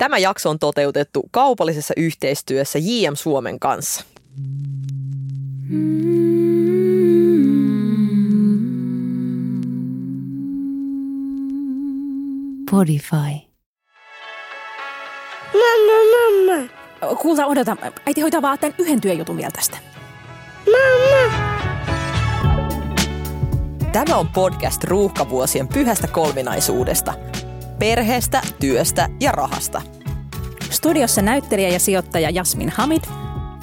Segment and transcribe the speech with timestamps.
[0.00, 4.04] Tämä jakso on toteutettu kaupallisessa yhteistyössä JM Suomen kanssa.
[12.70, 13.16] Podify.
[15.52, 16.68] Mamma, mamma.
[17.16, 17.76] Kuulta, odota.
[18.06, 19.78] Äiti hoitaa vaan tämän yhden työjutun vielä tästä.
[20.66, 21.50] Mamma.
[23.92, 27.14] Tämä on podcast ruuhkavuosien pyhästä kolminaisuudesta.
[27.80, 29.82] Perheestä, työstä ja rahasta.
[30.70, 33.02] Studiossa näyttelijä ja sijoittaja Jasmin Hamid.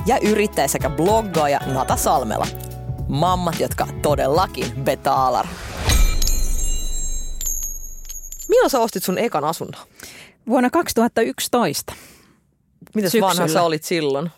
[0.05, 2.47] Ja yrittäjä sekä bloggaaja Nata Salmela.
[3.07, 5.45] Mammat, jotka todellakin betaalar.
[8.49, 9.81] Milloin sä ostit sun ekan asunnon?
[10.47, 11.93] Vuonna 2011.
[12.95, 13.27] Mitäs Syksyllä.
[13.27, 14.31] vanha sä olit silloin?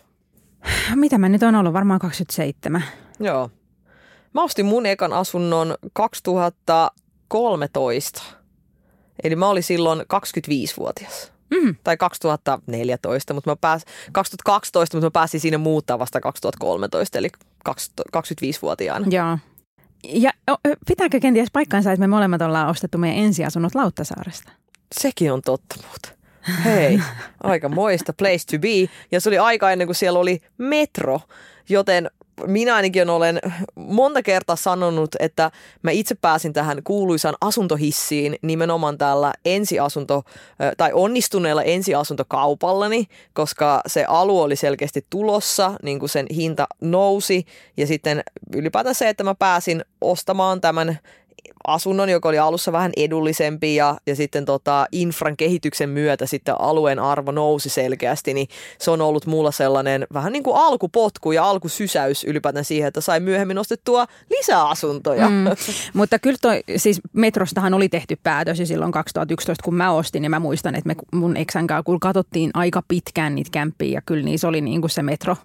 [0.94, 1.72] Mitä mä nyt on ollut?
[1.72, 2.84] Varmaan 27.
[3.20, 3.50] Joo.
[4.32, 8.22] Mä ostin mun ekan asunnon 2013.
[9.24, 11.32] Eli mä olin silloin 25-vuotias.
[11.50, 11.76] Mm.
[11.84, 17.28] Tai 2014, mutta mä pääs, 2012, mutta mä pääsin siinä muuttaa vasta 2013, eli
[17.68, 19.06] 25-vuotiaana.
[19.10, 19.38] Joo.
[20.02, 20.30] Ja
[20.86, 24.52] pitääkö kenties paikkaansa, että me molemmat ollaan ostettu meidän ensiasunnot Lauttasaaresta?
[25.00, 26.20] Sekin on totta muuten.
[26.64, 27.00] Hei,
[27.42, 28.94] aika moista place to be.
[29.12, 31.20] Ja se oli aika ennen kuin siellä oli metro,
[31.68, 32.10] joten
[32.46, 33.40] minä ainakin olen
[33.74, 35.50] monta kertaa sanonut, että
[35.82, 40.22] mä itse pääsin tähän kuuluisaan asuntohissiin nimenomaan tällä ensiasunto,
[40.76, 47.44] tai onnistuneella ensiasuntokaupallani, koska se alue oli selkeästi tulossa, niin kuin sen hinta nousi,
[47.76, 48.22] ja sitten
[48.54, 50.98] ylipäätään se, että mä pääsin ostamaan tämän
[51.66, 56.98] asunnon, joka oli alussa vähän edullisempi ja, ja sitten tota, infran kehityksen myötä sitten alueen
[56.98, 62.24] arvo nousi selkeästi, niin se on ollut mulla sellainen vähän niin kuin alkupotku ja alkusysäys
[62.24, 65.28] ylipäätään siihen, että sai myöhemmin ostettua lisää asuntoja.
[65.28, 65.44] Mm.
[65.94, 70.30] Mutta kyllä toi, siis metrostahan oli tehty päätös jo silloin 2011, kun mä ostin, ja
[70.30, 74.24] mä muistan, että me mun eksän kanssa kun katsottiin aika pitkään niitä kämppiä, ja kyllä
[74.24, 75.36] niissä oli niin kuin se metro,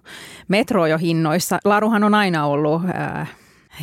[0.48, 1.58] metro jo hinnoissa.
[1.64, 2.82] Laruhan on aina ollut...
[2.94, 3.26] Ää,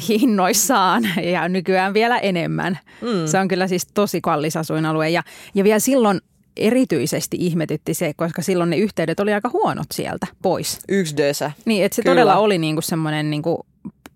[0.09, 1.03] hinnoissaan
[1.33, 2.79] ja nykyään vielä enemmän.
[3.01, 3.27] Mm.
[3.27, 5.23] Se on kyllä siis tosi kallis asuinalue ja,
[5.55, 6.21] ja vielä silloin
[6.57, 10.79] erityisesti ihmetytti se, koska silloin ne yhteydet oli aika huonot sieltä pois.
[10.89, 11.51] Yksi dösä.
[11.65, 12.11] Niin, että se Kyllä.
[12.11, 13.65] todella oli niinku semmoinen niinku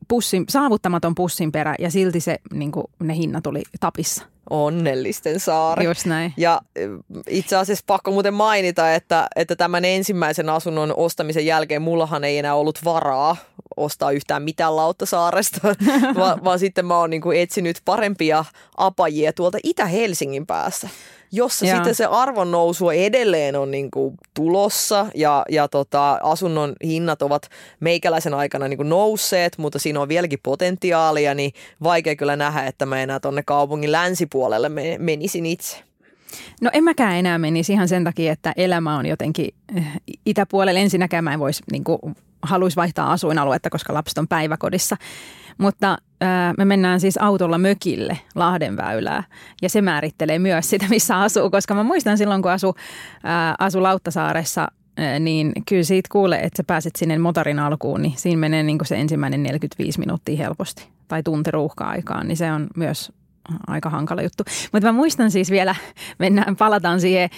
[0.07, 4.25] pussin, saavuttamaton pussinperä ja silti se, niinku, ne hinnat oli tapissa.
[4.49, 5.85] Onnellisten saari.
[5.85, 6.33] Just näin.
[6.37, 6.89] Ja eh,
[7.29, 12.55] itse asiassa pakko muuten mainita, että, että tämän ensimmäisen asunnon ostamisen jälkeen mullahan ei enää
[12.55, 13.35] ollut varaa
[13.77, 15.59] ostaa yhtään mitään Lauttasaaresta,
[16.19, 18.45] vaan, vaan sitten mä oon niinku etsinyt parempia
[18.77, 20.89] apajia tuolta Itä-Helsingin päässä
[21.31, 21.75] jossa Joo.
[21.75, 27.49] sitten se arvonnousu edelleen on niinku tulossa ja, ja tota, asunnon hinnat ovat
[27.79, 31.51] meikäläisen aikana niinku nousseet, mutta siinä on vieläkin potentiaalia, niin
[31.83, 35.77] vaikea kyllä nähdä, että mä enää tonne kaupungin länsipuolelle me- menisin itse.
[36.61, 39.83] No en mäkään enää menisi ihan sen takia, että elämä on jotenkin eh,
[40.25, 40.79] itäpuolella.
[40.79, 41.99] Ensinnäkään mä en voisi, niin kuin,
[42.41, 44.97] haluaisi vaihtaa asuinaluetta, koska lapset on päiväkodissa.
[45.57, 49.23] Mutta ää, me mennään siis autolla mökille Lahdenväylää
[49.61, 51.49] ja se määrittelee myös sitä, missä asuu.
[51.49, 52.75] Koska mä muistan silloin, kun asu,
[53.23, 58.13] ää, asu Lauttasaaressa, ää, niin kyllä siitä kuulee, että sä pääset sinne motorin alkuun, niin
[58.17, 60.87] siinä menee niin se ensimmäinen 45 minuuttia helposti.
[61.07, 63.11] Tai tunti ruuhka-aikaan, niin se on myös
[63.67, 64.43] aika hankala juttu.
[64.73, 65.75] Mutta mä muistan siis vielä,
[66.19, 67.29] mennään, palataan siihen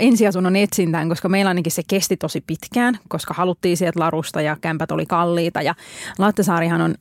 [0.00, 4.90] ensiasunnon etsintään, koska meillä ainakin se kesti tosi pitkään, koska haluttiin sieltä larusta ja kämpät
[4.90, 5.62] oli kalliita.
[5.62, 5.74] Ja
[6.18, 6.94] Lauttasaarihan on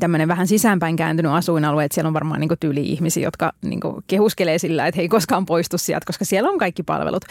[0.00, 4.58] tämmöinen vähän sisäänpäin kääntynyt asuinalue, että siellä on varmaan niin tyyli ihmisiä, jotka niin kehuskelee
[4.58, 7.24] sillä, että he ei koskaan poistu sieltä, koska siellä on kaikki palvelut.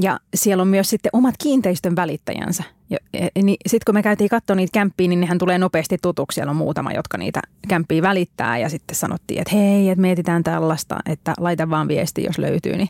[0.00, 2.64] Ja siellä on myös sitten omat kiinteistön välittäjänsä.
[2.90, 6.34] Ja, e, niin sitten kun me käytiin katsoa niitä kämppiä, niin nehän tulee nopeasti tutuksi.
[6.34, 10.96] Siellä on muutama, jotka niitä kämppiä välittää ja sitten sanottiin, että hei, että mietitään tällaista,
[11.06, 12.76] että laita vaan viesti, jos löytyy.
[12.76, 12.88] Niin,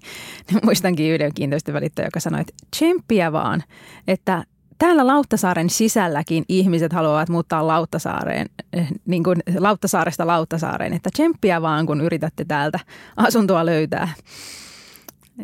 [0.51, 3.63] niin muistankin yhden kiinteistön välittäjä, joka sanoi, että tsemppiä vaan,
[4.09, 4.45] että
[4.79, 11.87] täällä Lauttasaaren sisälläkin ihmiset haluavat muuttaa Lauttasaareen, eh, niin kuin Lauttasaaresta Lauttasaareen, että tsemppiä vaan,
[11.87, 12.79] kun yritätte täältä
[13.17, 14.09] asuntoa löytää.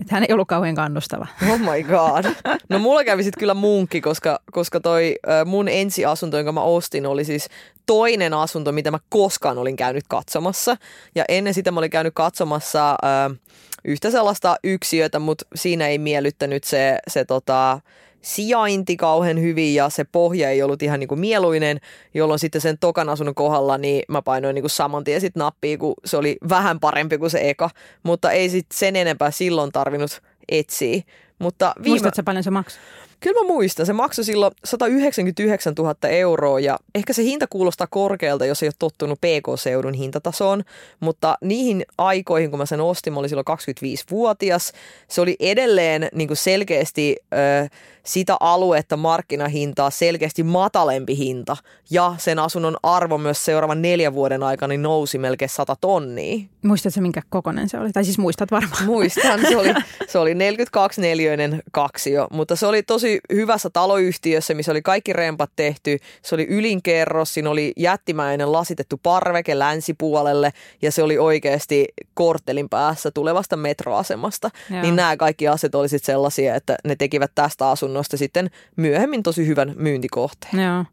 [0.00, 1.26] Että hän ei ollut kauhean kannustava.
[1.52, 2.24] Oh my god.
[2.68, 7.06] No mulla kävi sitten kyllä munkki, koska, koska toi äh, mun ensiasunto, jonka mä ostin,
[7.06, 7.48] oli siis
[7.86, 10.76] toinen asunto, mitä mä koskaan olin käynyt katsomassa.
[11.14, 13.38] Ja ennen sitä mä olin käynyt katsomassa äh,
[13.86, 17.80] yhtä sellaista yksiötä, mutta siinä ei miellyttänyt se, se tota,
[18.22, 21.80] sijainti kauhean hyvin ja se pohja ei ollut ihan niinku mieluinen,
[22.14, 25.94] jolloin sitten sen tokan asunnon kohdalla niin mä painoin niinku saman tien sit nappia, kun
[26.04, 27.70] se oli vähän parempi kuin se eka,
[28.02, 31.02] mutta ei sit sen enempää silloin tarvinnut etsiä.
[31.38, 32.80] Mutta viime, Muistatko paljon se maksoi?
[33.20, 38.46] Kyllä mä muistan, se maksoi silloin 199 000 euroa ja ehkä se hinta kuulostaa korkealta,
[38.46, 40.64] jos ei ole tottunut PK-seudun hintatasoon,
[41.00, 44.72] mutta niihin aikoihin, kun mä sen ostin, mä olin silloin 25-vuotias,
[45.08, 47.68] se oli edelleen niin kuin selkeästi ö,
[48.06, 51.56] sitä aluetta markkinahintaa selkeästi matalempi hinta
[51.90, 56.38] ja sen asunnon arvo myös seuraavan neljän vuoden aikana niin nousi melkein 100 tonnia.
[56.62, 57.92] Muistatko minkä kokonen se oli?
[57.92, 58.84] Tai siis muistat varmaan.
[58.84, 59.74] Muistan, se oli,
[60.08, 65.50] se oli 42 neliöinen kaksio, mutta se oli tosi hyvässä taloyhtiössä, missä oli kaikki rempat
[65.56, 65.98] tehty.
[66.22, 70.52] Se oli ylinkerros, siinä oli jättimäinen lasitettu parveke länsipuolelle
[70.82, 74.50] ja se oli oikeasti korttelin päässä tulevasta metroasemasta.
[74.70, 74.82] Joo.
[74.82, 79.46] Niin nämä kaikki asiat oli sitten sellaisia, että ne tekivät tästä asunnosta sitten myöhemmin tosi
[79.46, 80.62] hyvän myyntikohteen.
[80.64, 80.84] Joo.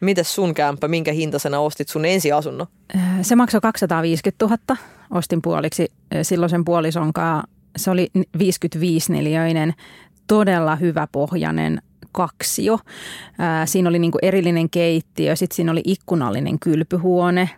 [0.00, 2.66] Mites sun kämppä, minkä hintaisena ostit sun ensiasunnon?
[2.96, 4.80] Äh, Se maksoi 250 000.
[5.10, 7.48] Ostin puoliksi äh, silloisen puolison kanssa.
[7.76, 9.72] Se oli 55-neliöinen,
[10.26, 11.82] todella hyvä pohjainen
[12.12, 12.78] kaksio.
[13.38, 17.50] Ää, Siinä oli niinku erillinen keittiö, sitten siinä oli ikkunallinen kylpyhuone,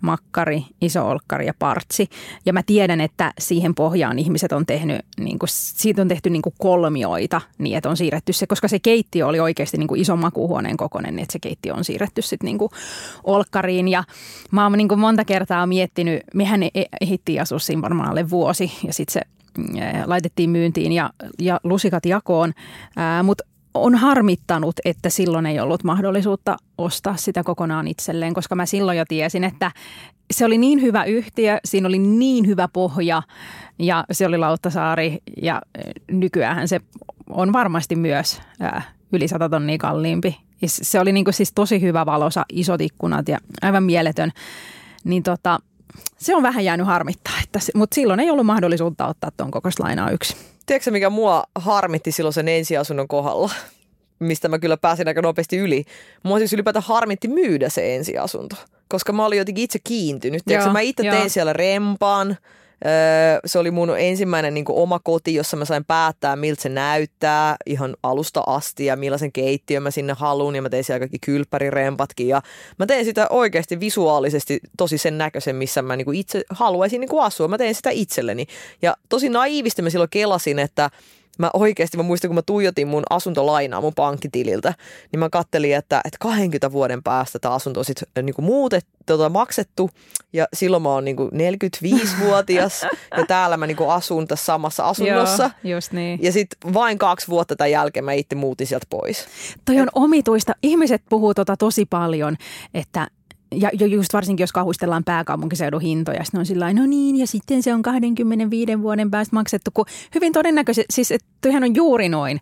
[0.00, 2.08] makkari, iso olkkari ja partsi.
[2.46, 7.40] Ja mä tiedän, että siihen pohjaan ihmiset on tehnyt, niinku, siitä on tehty niinku kolmioita
[7.58, 11.22] niin, että on siirretty se, koska se keittiö oli oikeasti niinku iso makuuhuoneen kokoinen, niin
[11.22, 12.70] että se keittiö on siirretty sitten niinku
[13.24, 13.88] olkkariin.
[13.88, 14.04] Ja
[14.50, 16.68] mä oon niinku monta kertaa miettinyt, mehän e-
[17.00, 19.20] ehittiin asua siinä varmaan alle vuosi ja sitten se
[19.80, 22.52] ää, laitettiin myyntiin ja, ja lusikat jakoon,
[23.22, 23.44] mutta
[23.74, 29.04] on harmittanut, että silloin ei ollut mahdollisuutta ostaa sitä kokonaan itselleen, koska mä silloin jo
[29.08, 29.70] tiesin, että
[30.30, 33.22] se oli niin hyvä yhtiö, siinä oli niin hyvä pohja
[33.78, 36.80] ja se oli Lauttasaari ja eh, nykyään se
[37.30, 38.82] on varmasti myös ää,
[39.12, 40.40] yli 100 tonnia kalliimpi.
[40.62, 44.32] Ja se oli niinku siis tosi hyvä valosa, isot ikkunat ja aivan mieletön.
[45.04, 45.58] Niin tota,
[46.18, 50.10] se on vähän jäänyt harmittaa, että, mutta silloin ei ollut mahdollisuutta ottaa tuon kokoista lainaa
[50.10, 50.36] yksi.
[50.70, 53.50] Tiedätkö mikä mua harmitti silloin sen ensiasunnon kohdalla?
[54.18, 55.84] Mistä mä kyllä pääsin aika nopeasti yli.
[56.22, 58.56] Mua siis ylipäätään harmitti myydä se ensiasunto.
[58.88, 60.42] Koska mä olin jotenkin itse kiintynyt.
[60.46, 62.36] Joo, mä itse tein siellä rempaan.
[62.86, 67.56] Öö, Se oli mun ensimmäinen niin oma koti, jossa mä sain päättää, miltä se näyttää
[67.66, 70.56] ihan alusta asti ja millaisen keittiön mä sinne haluan.
[70.56, 72.42] Ja mä tein siellä kaikki kylppärirempatkin ja
[72.78, 77.48] mä tein sitä oikeasti visuaalisesti tosi sen näköisen, missä mä niin itse haluaisin niin asua.
[77.48, 78.46] Mä tein sitä itselleni.
[78.82, 80.90] Ja tosi naivisti mä silloin kelasin, että
[81.38, 84.74] mä oikeasti, mä muistan, kun mä tuijotin mun asuntolainaa mun pankkitililtä,
[85.12, 89.28] niin mä kattelin, että, että 20 vuoden päästä tämä asunto on sitten niin muutet, tota,
[89.28, 89.90] maksettu.
[90.32, 92.82] Ja silloin mä oon niin 45-vuotias
[93.16, 95.50] ja täällä mä niin asun tässä samassa asunnossa.
[95.62, 96.18] Joo, just niin.
[96.22, 99.26] Ja sitten vain kaksi vuotta tämän jälkeen mä itse muutin sieltä pois.
[99.64, 100.52] Toi on omituista.
[100.62, 102.36] Ihmiset puhuu tota tosi paljon,
[102.74, 103.06] että
[103.52, 107.74] ja just varsinkin, jos kauhistellaan pääkaupunkiseudun hintoja, sitten on sillä no niin, ja sitten se
[107.74, 112.40] on 25 vuoden päästä maksettu, kun hyvin todennäköisesti, siis että on juuri noin,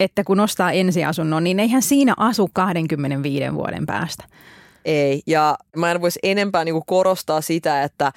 [0.00, 4.24] että kun ostaa ensiasunnon, niin eihän siinä asu 25 vuoden päästä.
[4.84, 8.12] Ei, ja mä en voisi enempää niinku korostaa sitä, että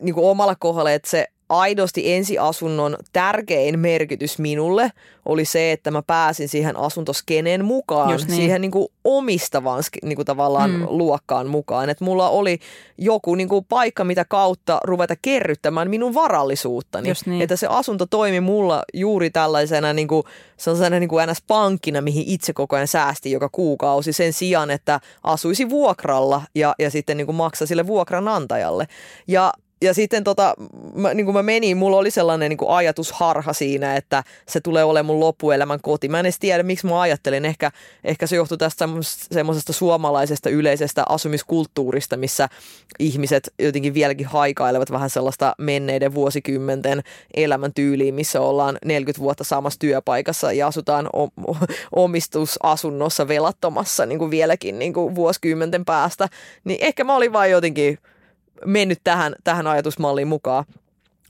[0.00, 4.90] niinku omalla kohdalla, että se aidosti ensiasunnon tärkein merkitys minulle
[5.26, 8.36] oli se, että mä pääsin siihen asuntoskeneen mukaan, Just niin.
[8.36, 10.86] siihen niinku omistavan sk- niinku tavallaan Mm.
[10.88, 11.90] luokkaan mukaan.
[11.90, 12.58] Että mulla oli
[12.98, 17.08] joku niinku paikka, mitä kautta ruveta kerryttämään minun varallisuuttani.
[17.08, 17.42] Just niin.
[17.42, 20.24] Että se asunto toimi mulla juuri tällaisena niinku,
[20.56, 26.42] sellaisena niinku NS-pankkina, mihin itse koko ajan säästi joka kuukausi sen sijaan, että asuisi vuokralla
[26.54, 28.86] ja, ja sitten niinku maksa sille vuokranantajalle.
[29.28, 29.52] Ja
[29.82, 30.54] ja sitten tota,
[30.94, 34.84] mä, niin kuin mä menin, mulla oli sellainen niin kuin ajatusharha siinä, että se tulee
[34.84, 36.08] olemaan mun loppuelämän koti.
[36.08, 37.44] Mä en edes tiedä, miksi mä ajattelin.
[37.44, 37.70] Ehkä,
[38.04, 38.88] ehkä se johtuu tästä
[39.32, 42.48] semmoisesta suomalaisesta yleisestä asumiskulttuurista, missä
[42.98, 47.02] ihmiset jotenkin vieläkin haikailevat vähän sellaista menneiden vuosikymmenten
[47.34, 51.08] elämäntyyliin, missä ollaan 40 vuotta samassa työpaikassa ja asutaan
[51.96, 56.28] omistusasunnossa velattomassa niin kuin vieläkin niin kuin vuosikymmenten päästä.
[56.64, 57.98] Niin ehkä mä olin vain jotenkin
[58.66, 60.64] mennyt tähän, tähän ajatusmalliin mukaan.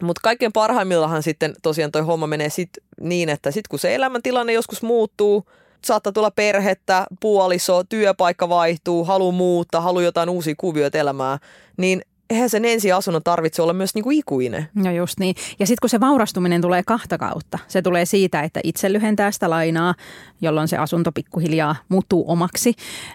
[0.03, 2.71] Mutta kaikkein parhaimmillahan sitten tosiaan toi homma menee sit
[3.01, 5.47] niin, että sitten kun se elämäntilanne joskus muuttuu,
[5.85, 11.39] saattaa tulla perhettä, puoliso, työpaikka vaihtuu, halu muuttaa, halu jotain uusia kuvioita elämää,
[11.77, 14.69] niin eihän sen ensiasunnon tarvitse olla myös niinku ikuinen.
[14.75, 15.35] No just niin.
[15.59, 17.59] Ja sitten kun se vaurastuminen tulee kahta kautta.
[17.69, 19.95] Se tulee siitä, että itse lyhentää sitä lainaa,
[20.41, 22.75] jolloin se asunto pikkuhiljaa muuttuu omaksi.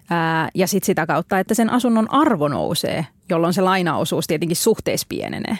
[0.10, 5.08] Ää, ja sitten sitä kautta, että sen asunnon arvo nousee, jolloin se lainaosuus tietenkin suhteessa
[5.10, 5.58] pienenee.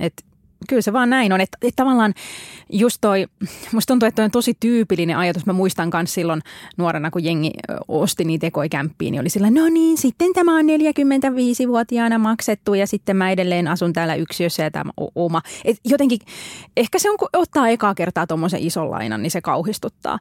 [0.00, 0.24] Et
[0.68, 2.14] kyllä se vaan näin on, että, että tavallaan
[2.72, 3.26] just toi,
[3.72, 5.46] musta tuntuu, että toi on tosi tyypillinen ajatus.
[5.46, 6.40] Mä muistan myös silloin
[6.76, 7.50] nuorena, kun jengi
[7.88, 13.16] osti niitä ekoikämppiä, niin oli sillä, no niin, sitten tämä on 45-vuotiaana maksettu ja sitten
[13.16, 15.42] mä edelleen asun täällä yksiössä ja tämä on oma.
[15.64, 16.18] Et jotenkin,
[16.76, 20.18] ehkä se on, kun ottaa ekaa kertaa tuommoisen ison lainan, niin se kauhistuttaa.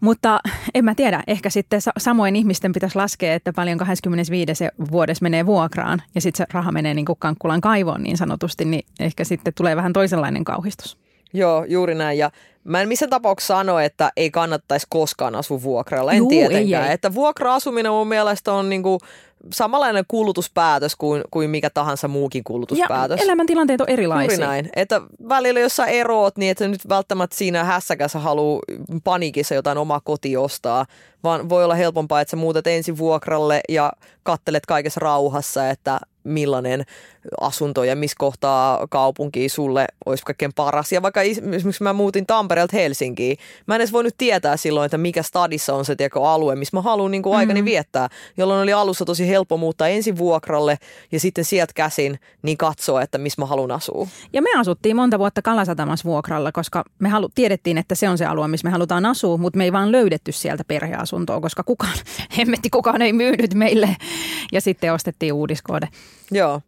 [0.00, 0.40] Mutta
[0.74, 4.64] en mä tiedä, ehkä sitten sa- samoin ihmisten pitäisi laskea, että paljon 25.
[4.90, 8.84] vuodessa menee vuokraan ja sitten se raha menee niin kuin Kankkulan kaivoon niin sanotusti, niin
[9.00, 10.98] ehkä sitten tulee vähän toisenlainen kauhistus.
[11.32, 12.18] Joo, juuri näin.
[12.18, 12.30] Ja
[12.64, 16.12] mä en missään tapauksessa sano, että ei kannattaisi koskaan asua vuokralla.
[16.12, 16.82] En Juu, tietenkään.
[16.84, 16.94] ei, ei.
[16.94, 18.98] Että vuokra-asuminen mun mielestä on niinku
[19.52, 23.20] samanlainen kulutuspäätös kuin, kuin mikä tahansa muukin Ja kulutuspäätös.
[23.20, 24.34] elämäntilanteet on erilaisia.
[24.34, 24.70] Juuri näin.
[24.76, 28.62] Että välillä jos sä eroot, niin että nyt välttämättä siinä hässäkässä haluu
[29.04, 30.86] paniikissa jotain omaa koti ostaa,
[31.24, 33.92] vaan voi olla helpompaa, että sä muutat ensin vuokralle ja
[34.22, 36.84] kattelet kaikessa rauhassa, että millainen
[37.40, 40.92] asunto ja missä kohtaa kaupunki sulle olisi kaikkein paras.
[40.92, 45.22] Ja vaikka esimerkiksi mä muutin Tampereelta Helsinkiin, mä en edes voinut tietää silloin, että mikä
[45.22, 49.28] stadissa on se tiedätkö, alue, missä mä haluan niin aikani viettää, jolloin oli alussa tosi
[49.28, 50.78] helppo muuttaa ensin vuokralle
[51.12, 54.08] ja sitten sieltä käsin niin katsoa, että missä mä haluan asua.
[54.32, 58.26] Ja me asuttiin monta vuotta Kalasatamassa vuokralla, koska me halu- tiedettiin, että se on se
[58.26, 61.98] alue, missä me halutaan asua, mutta me ei vaan löydetty sieltä perheasuntoa, koska kukaan,
[62.38, 63.96] hemmetti kukaan ei myynyt meille.
[64.52, 65.88] Ja sitten ostettiin uudiskoode.
[66.30, 66.60] Joo.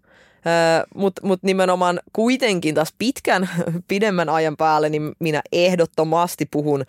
[0.94, 3.50] Mutta mut nimenomaan kuitenkin taas pitkän,
[3.88, 6.84] pidemmän ajan päälle, niin minä ehdottomasti puhun ö,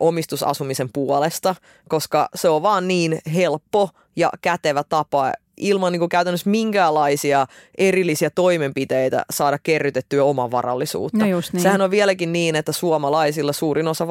[0.00, 1.54] omistusasumisen puolesta,
[1.88, 7.46] koska se on vaan niin helppo ja kätevä tapa ilman niin kuin käytännössä minkäänlaisia
[7.78, 11.18] erillisiä toimenpiteitä saada kerrytettyä oman varallisuutta.
[11.18, 11.62] No niin.
[11.62, 14.08] Sehän on vieläkin niin, että suomalaisilla suurin osa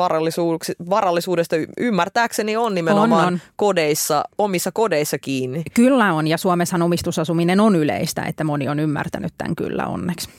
[0.89, 3.41] varallisuudesta y- ymmärtääkseni on nimenomaan On, on.
[3.55, 5.63] kodeissa, omissa kodeissa kiinni.
[5.73, 10.29] Kyllä on, ja Suomessahan omistusasuminen on yleistä, että moni on ymmärtänyt tämän kyllä onneksi.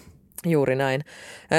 [0.47, 1.05] Juuri näin.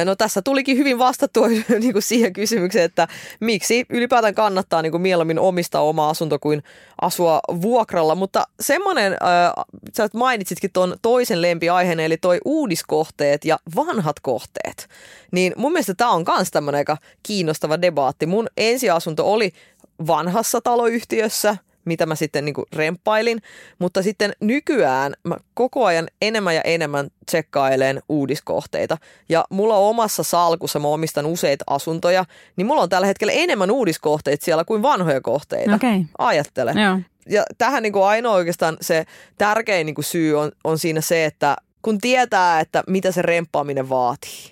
[0.06, 1.48] No tässä tulikin hyvin vastattua
[1.80, 3.08] niin kuin siihen kysymykseen, että
[3.40, 6.64] miksi ylipäätään kannattaa niin kuin mieluummin omistaa oma asunto kuin
[7.02, 8.16] asua vuokralla.
[8.16, 14.88] Mutta semmoinen, äh, sä mainitsitkin tuon toisen lempiaiheen, eli toi uudiskohteet ja vanhat kohteet.
[15.32, 18.26] Niin mun mielestä tämä on myös tämmöinen aika kiinnostava debaatti.
[18.26, 19.54] Mun ensiasunto oli
[20.08, 23.42] vanhassa taloyhtiössä– mitä mä sitten niin remppailin.
[23.80, 28.98] Mutta sitten nykyään mä koko ajan enemmän ja enemmän tsekkailen uudiskohteita.
[29.30, 33.72] Ja mulla on omassa salkussa, mä omistan useita asuntoja, niin mulla on tällä hetkellä enemmän
[33.72, 35.76] uudiskohteita siellä kuin vanhoja kohteita.
[35.76, 36.06] Okei.
[36.18, 36.74] Ajattele.
[36.82, 37.00] Joo.
[37.30, 39.06] Ja tähän niin kuin ainoa oikeastaan se
[39.38, 43.90] tärkein niin kuin syy on, on siinä se, että kun tietää, että mitä se remppaaminen
[43.90, 44.51] vaatii.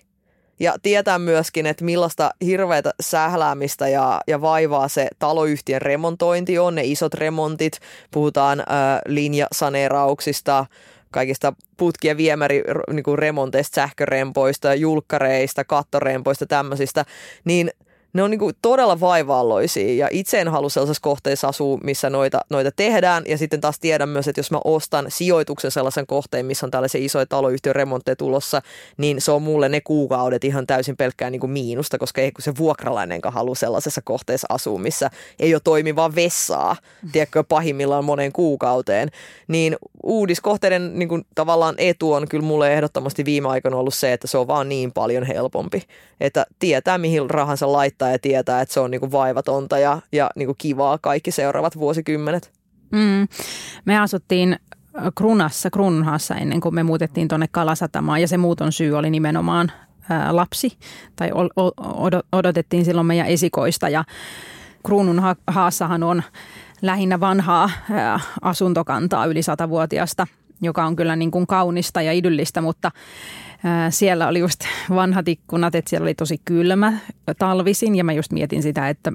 [0.59, 6.81] Ja tietää myöskin, että millaista hirveätä sähläämistä ja, ja vaivaa se taloyhtiön remontointi on, ne
[6.83, 7.79] isot remontit.
[8.11, 8.65] Puhutaan äh,
[9.05, 10.65] linjasaneerauksista,
[11.11, 17.05] kaikista putki- ja viemäriremonteista, sähkörempoista, julkkareista, kattorempoista, tämmöisistä.
[17.45, 17.71] Niin
[18.13, 22.71] ne on niinku todella vaivaalloisia ja itse en halua sellaisessa kohteessa asua, missä noita, noita
[22.75, 23.23] tehdään.
[23.27, 27.05] Ja sitten taas tiedän myös, että jos mä ostan sijoituksen sellaisen kohteen, missä on tällaisia
[27.05, 28.61] isoja taloyhtiön remontteja tulossa,
[28.97, 32.53] niin se on mulle ne kuukaudet ihan täysin pelkkää niinku miinusta, koska ei kun se
[32.57, 36.75] vuokralainenkaan halua sellaisessa kohteessa asua, missä ei ole toimivaa vessaa,
[37.11, 39.09] tiedätkö, pahimmillaan moneen kuukauteen.
[39.47, 44.37] Niin uudiskohteiden niinku, tavallaan etu on kyllä mulle ehdottomasti viime aikoina ollut se, että se
[44.37, 45.83] on vaan niin paljon helpompi.
[46.19, 50.55] Että tietää, mihin rahansa laittaa ja tietää, että se on niinku vaivatonta ja, ja niinku
[50.57, 52.51] kivaa kaikki seuraavat vuosikymmenet.
[52.91, 53.27] Mm.
[53.85, 54.59] Me asuttiin
[55.15, 59.71] Krunassa, Krunhaassa ennen kuin me muutettiin tuonne Kalasatamaan ja se muuton syy oli nimenomaan
[60.09, 60.77] ää, lapsi
[61.15, 61.31] tai
[62.31, 64.03] odotettiin silloin meidän esikoista ja
[64.85, 66.23] Kruunun ha- haassahan on
[66.81, 70.27] lähinnä vanhaa ää, asuntokantaa yli satavuotiasta,
[70.61, 72.91] joka on kyllä niin kuin kaunista ja idyllistä, mutta
[73.89, 76.93] siellä oli just vanhat ikkunat, että siellä oli tosi kylmä
[77.37, 79.11] talvisin ja mä just mietin sitä, että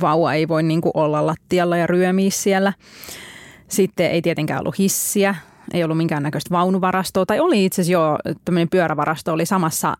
[0.00, 2.72] vauva ei voi niin kuin olla lattialla ja ryömiä siellä.
[3.68, 5.34] Sitten ei tietenkään ollut hissiä,
[5.74, 9.96] ei ollut minkäännäköistä vaunuvarastoa, tai oli itse asiassa jo tämmöinen pyörävarasto, oli samassa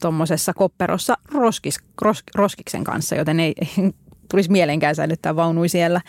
[0.00, 3.90] tuommoisessa kopperossa roskis, ros, roskiksen kanssa, joten ei, ei
[4.30, 6.00] tulisi mielenkään säilyttää vaunui siellä.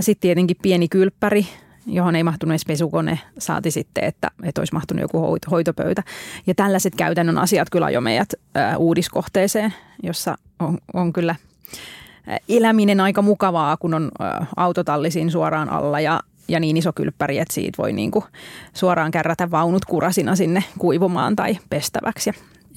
[0.00, 1.46] Sitten tietenkin pieni kylppäri,
[1.86, 6.02] johon ei mahtunut edes pesukone, saati sitten, että, että olisi mahtunut joku hoit- hoitopöytä.
[6.46, 11.36] Ja tällaiset käytännön asiat kyllä jo meidät äh, uudiskohteeseen, jossa on, on kyllä
[12.48, 17.54] eläminen aika mukavaa, kun on äh, autotallisiin suoraan alla ja, ja niin iso kylppäri, että
[17.54, 18.24] siitä voi niinku
[18.74, 22.34] suoraan kärrätä vaunut kurasina sinne kuivumaan tai pestäväksi ja,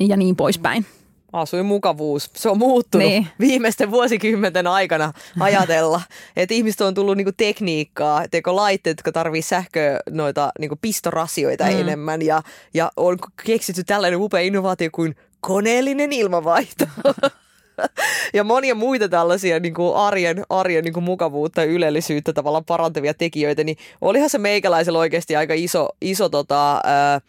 [0.08, 0.86] ja niin poispäin.
[1.34, 3.28] Asuinmukavuus, se on muuttunut Niin.
[3.40, 6.02] viimeisten vuosikymmenten aikana ajatella,
[6.38, 11.80] että ihmistä on tullut niinku tekniikkaa, teko laitteet, jotka tarvii sähköä noita niinku pistorasioita mm.
[11.80, 12.42] enemmän ja,
[12.74, 16.86] ja on keksitty tällainen upea innovaatio kuin koneellinen ilmavaihto.
[18.34, 23.14] ja monia muita tällaisia niin kuin arjen, arjen niin kuin mukavuutta ja ylellisyyttä tavallaan parantavia
[23.14, 27.22] tekijöitä, niin olihan se meikäläisellä oikeasti aika iso, iso tota, ää,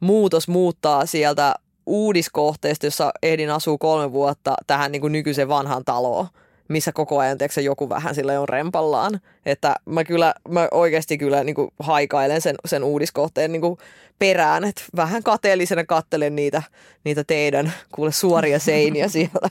[0.00, 1.54] muutos muuttaa sieltä
[1.86, 6.26] uudiskohteesta, jossa ehdin asuu kolme vuotta tähän niin kuin nykyiseen vanhaan taloon.
[6.68, 9.20] missä koko ajan tiedätkö, joku vähän sille on rempallaan.
[9.46, 13.78] Että mä kyllä, mä oikeasti kyllä niin kuin haikailen sen, sen uudiskohteen niin kuin
[14.18, 16.62] perään, että vähän kateellisena kattelen niitä,
[17.04, 19.48] niitä teidän kuule suoria seiniä siellä.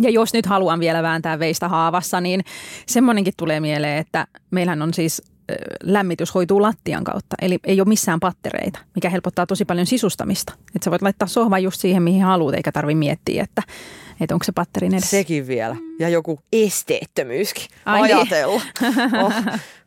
[0.00, 2.44] Ja jos nyt haluan vielä vääntää veistä haavassa, niin
[2.86, 5.22] semmoinenkin tulee mieleen, että meillähän on siis
[5.82, 7.36] lämmitys hoituu lattian kautta.
[7.42, 10.52] Eli ei ole missään pattereita, mikä helpottaa tosi paljon sisustamista.
[10.74, 13.62] Että sä voit laittaa sohvan just siihen, mihin haluat, eikä tarvi miettiä, että,
[14.20, 15.10] että onko se patterin edessä.
[15.10, 15.76] Sekin vielä.
[15.98, 17.64] Ja joku esteettömyyskin.
[17.86, 18.16] Ai niin.
[18.16, 18.62] Ajatella.
[18.80, 19.24] Niin.
[19.24, 19.32] Oh,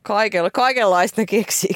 [0.02, 1.76] kaikella, kaikenlaista ne keksii.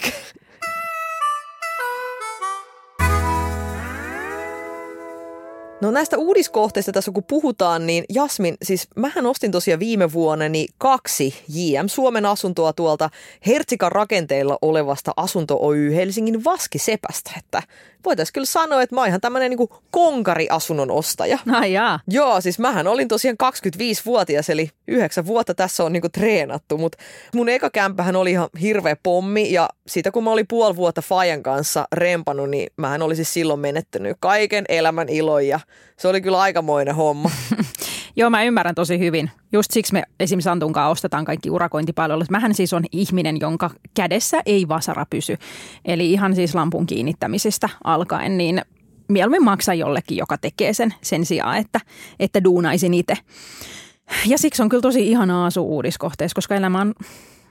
[5.81, 10.69] No näistä uudiskohteista tässä kun puhutaan, niin Jasmin, siis mähän ostin tosiaan viime vuonna niin
[10.77, 13.09] kaksi JM Suomen asuntoa tuolta
[13.47, 17.63] Hertsikan rakenteilla olevasta asunto Oy Helsingin Vaskisepästä, että
[18.05, 21.37] voitaisiin kyllä sanoa, että mä oon ihan tämmöinen niin konkariasunnon ostaja.
[21.51, 21.99] Ai jaa.
[22.07, 26.97] Joo, siis mähän olin tosiaan 25-vuotias, eli yhdeksän vuotta tässä on niinku treenattu, mutta
[27.35, 31.43] mun eka kämppähän oli ihan hirveä pommi, ja siitä kun mä olin puoli vuotta Fajan
[31.43, 35.59] kanssa rempannut, niin mähän olisin siis silloin menettänyt kaiken elämän ilon, ja
[35.97, 37.31] se oli kyllä aikamoinen homma.
[38.15, 39.31] Joo, mä ymmärrän tosi hyvin.
[39.51, 42.29] Just siksi me esimerkiksi Santunkaan ostetaan kaikki urakointipalvelut.
[42.29, 45.37] Mähän siis on ihminen, jonka kädessä ei vasara pysy.
[45.85, 48.61] Eli ihan siis lampun kiinnittämisestä alkaen, niin
[49.07, 51.79] mieluummin maksaa jollekin, joka tekee sen sen sijaan, että,
[52.19, 53.13] että duunaisin itse.
[54.25, 56.93] Ja siksi on kyllä tosi ihanaa asua uudiskohteessa, koska elämä on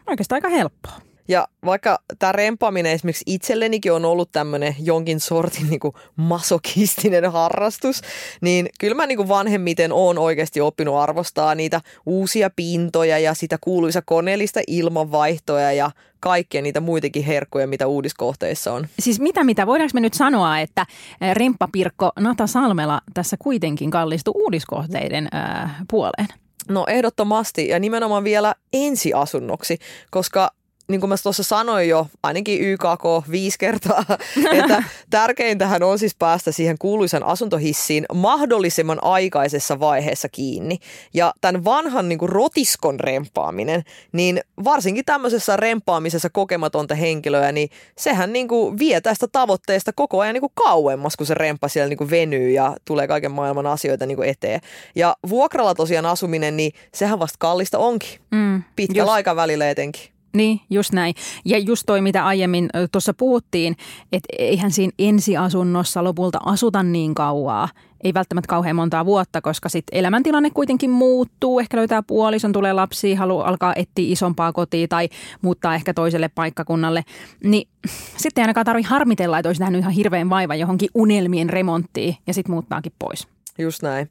[0.06, 1.07] oikeastaan aika helppoa.
[1.28, 8.00] Ja vaikka tämä rempaaminen esimerkiksi itsellenikin on ollut tämmöinen jonkin sortin niin kuin masokistinen harrastus,
[8.40, 13.58] niin kyllä mä niin kuin vanhemmiten on oikeasti oppinut arvostaa niitä uusia pintoja ja sitä
[13.60, 18.86] kuuluisa koneellista ilmanvaihtoja ja kaikkia niitä muitakin herkkuja, mitä uudiskohteissa on.
[18.98, 20.86] Siis mitä mitä, voidaanko me nyt sanoa, että
[21.32, 26.28] remppapirkko Nata Salmela tässä kuitenkin kallistui uudiskohteiden äh, puoleen?
[26.68, 29.78] No ehdottomasti ja nimenomaan vielä ensiasunnoksi,
[30.10, 30.50] koska
[30.88, 34.04] niin kuin mä tuossa sanoin jo, ainakin YKK viisi kertaa,
[34.64, 40.78] että tärkeintähän on siis päästä siihen kuuluisan asuntohissiin mahdollisimman aikaisessa vaiheessa kiinni.
[41.14, 48.32] Ja tämän vanhan niin kuin rotiskon rempaaminen, niin varsinkin tämmöisessä rempaamisessa kokematonta henkilöä, niin sehän
[48.32, 51.98] niin kuin vie tästä tavoitteesta koko ajan niin kuin kauemmas, kun se remppa siellä niin
[51.98, 54.60] kuin venyy ja tulee kaiken maailman asioita niin kuin eteen.
[54.94, 58.20] Ja vuokralla tosiaan asuminen, niin sehän vasta kallista onkin.
[58.30, 60.17] Mm, Pitkällä aikavälillä etenkin.
[60.36, 61.14] Niin, just näin.
[61.44, 63.76] Ja just toi, mitä aiemmin tuossa puhuttiin,
[64.12, 67.68] että eihän siinä ensiasunnossa lopulta asuta niin kauaa.
[68.04, 71.60] Ei välttämättä kauhean montaa vuotta, koska sitten elämäntilanne kuitenkin muuttuu.
[71.60, 75.08] Ehkä löytää puolison, tulee lapsi, haluaa alkaa etsiä isompaa kotia tai
[75.42, 77.04] muuttaa ehkä toiselle paikkakunnalle.
[77.44, 77.68] Niin
[78.16, 82.34] sitten ei ainakaan tarvitse harmitella, että olisi nähnyt ihan hirveän vaiva johonkin unelmien remonttiin ja
[82.34, 83.28] sitten muuttaakin pois.
[83.58, 84.10] Just näin.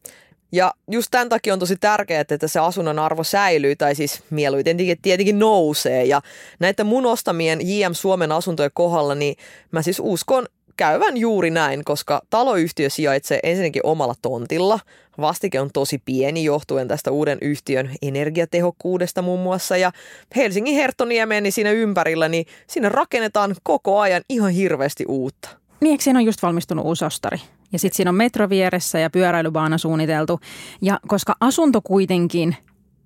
[0.52, 4.78] Ja just tämän takia on tosi tärkeää, että se asunnon arvo säilyy tai siis mieluiten
[5.02, 6.06] tietenkin nousee.
[6.06, 6.22] Ja
[6.60, 9.36] näitä mun ostamien JM Suomen asuntojen kohdalla, niin
[9.72, 10.46] mä siis uskon
[10.78, 14.80] käyvän juuri näin, koska taloyhtiö sijaitsee ensinnäkin omalla tontilla.
[15.22, 19.78] Vastike on tosi pieni johtuen tästä uuden yhtiön energiatehokkuudesta muun muassa.
[19.78, 19.92] Ja
[20.36, 25.50] Helsingin Herttoniemeen niin siinä ympärillä, niin siinä rakennetaan koko ajan ihan hirveästi uutta.
[25.82, 27.38] Niin, eikö siinä on just valmistunut uusi ostari?
[27.74, 30.40] Ja sitten siinä on metro vieressä ja pyöräilybaana suunniteltu.
[30.82, 32.56] Ja koska asunto kuitenkin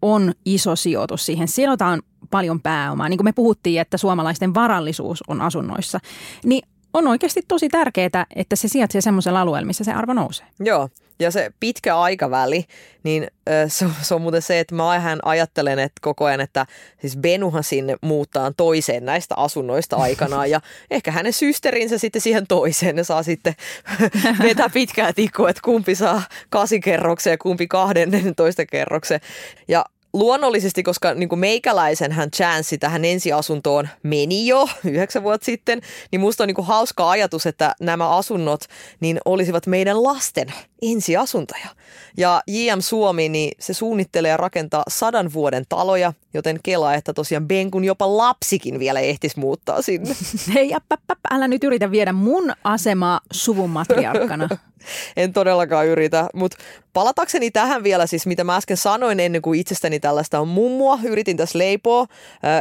[0.02, 3.10] on iso sijoitus siihen, sijoitetaan paljon pääomaa.
[3.10, 6.00] Niin kuin me puhuttiin, että suomalaisten varallisuus on asunnoissa,
[6.46, 10.48] niin on oikeasti tosi tärkeää, että se sijaitsee semmoisella alueella, missä se arvo nousee.
[10.60, 10.90] Joo,
[11.22, 12.66] ja se pitkä aikaväli,
[13.04, 13.28] niin
[13.68, 16.66] se, on, se on muuten se, että mä ajan ajattelen että koko ajan, että
[17.02, 22.96] siis Benuhan sinne muuttaa toiseen näistä asunnoista aikanaan ja ehkä hänen systerinsä sitten siihen toiseen.
[22.96, 23.56] Ne saa sitten
[24.44, 29.20] vetää pitkää tikkua, että kumpi saa kasikerroksen ja kumpi 12 kerroksen.
[29.68, 35.82] Ja luonnollisesti, koska niin kuin meikäläisen hän chanssi tähän ensiasuntoon meni jo yhdeksän vuotta sitten,
[36.12, 38.62] niin musta on niin kuin hauska ajatus, että nämä asunnot
[39.00, 41.68] niin olisivat meidän lasten ensiasuntoja.
[42.18, 47.48] Ja JM Suomi, niin se suunnittelee ja rakentaa sadan vuoden taloja, joten kela, että tosiaan
[47.48, 50.16] Benkun jopa lapsikin vielä ehtisi muuttaa sinne.
[50.56, 50.72] Hei,
[51.32, 54.50] älä nyt yritä viedä mun asemaa suvun matriarkkana.
[55.18, 56.58] en todellakaan yritä, mutta
[56.94, 61.38] palatakseni tähän vielä siis, mitä mä äsken sanoin ennen kuin itsestäni tällaista on mummua, yritin
[61.38, 62.06] tässä leipoa.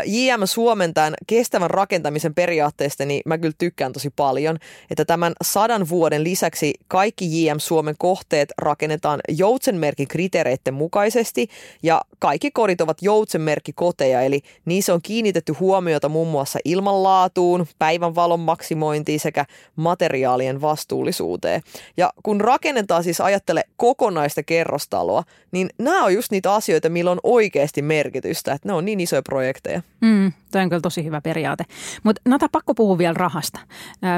[0.06, 4.58] JM Suomen tämän kestävän rakentamisen periaatteesta, niin mä kyllä tykkään tosi paljon,
[4.90, 11.48] että tämän sadan vuoden lisäksi kaikki JM Suomen kohteet rakennetaan Joutsenmerkin kriteereiden mukaisesti
[11.82, 19.20] ja kaikki kodit ovat Joutsenmerkkikoteja, eli niissä on kiinnitetty huomiota muun muassa ilmanlaatuun, päivänvalon maksimointiin
[19.20, 19.44] sekä
[19.76, 21.62] materiaalien vastuullisuuteen.
[21.96, 27.20] Ja kun rakennetaan siis ajattele kokonaista kerrostaloa, niin nämä on just niitä asioita, millä on
[27.22, 29.82] oikeasti merkitystä, että ne on niin isoja projekteja.
[30.00, 31.64] Mm, Tuo on kyllä tosi hyvä periaate.
[32.02, 33.60] Mutta Nata, pakko puhua vielä rahasta.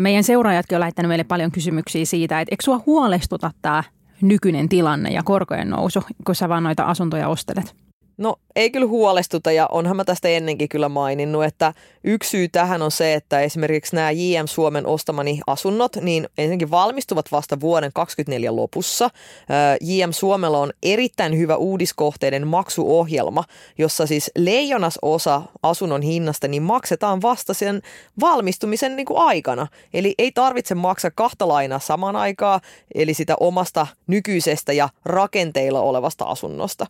[0.00, 3.81] Meidän seuraajatkin on lähettänyt meille paljon kysymyksiä siitä, että eikö sua huolestuta tämä
[4.22, 7.74] nykyinen tilanne ja korkojen nousu, kun sä vaan noita asuntoja ostelet?
[8.22, 12.82] No ei kyllä huolestuta ja onhan mä tästä ennenkin kyllä maininnut, että yksi syy tähän
[12.82, 18.56] on se, että esimerkiksi nämä JM Suomen ostamani asunnot, niin ensinnäkin valmistuvat vasta vuoden 2024
[18.56, 19.10] lopussa.
[19.80, 23.44] JM Suomella on erittäin hyvä uudiskohteiden maksuohjelma,
[23.78, 27.82] jossa siis leijonas osa asunnon hinnasta niin maksetaan vasta sen
[28.20, 29.66] valmistumisen niin kuin aikana.
[29.94, 32.60] Eli ei tarvitse maksaa kahta lainaa samaan aikaan,
[32.94, 36.86] eli sitä omasta nykyisestä ja rakenteilla olevasta asunnosta.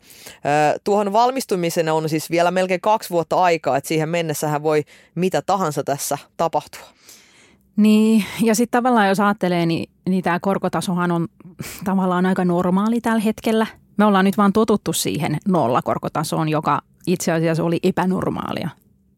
[0.85, 4.83] Tuohon valmistumisena on siis vielä melkein kaksi vuotta aikaa, että siihen mennessähän voi
[5.15, 6.87] mitä tahansa tässä tapahtua.
[7.77, 11.29] Niin, ja sitten tavallaan jos ajattelee, niin, niin tämä korkotasohan on
[11.85, 13.67] tavallaan aika normaali tällä hetkellä.
[13.97, 18.69] Me ollaan nyt vaan totuttu siihen nollakorkotasoon, joka itse asiassa oli epänormaalia.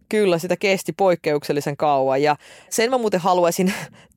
[0.08, 2.36] Kyllä, sitä kesti poikkeuksellisen kauan ja
[2.70, 3.72] sen mä muuten haluaisin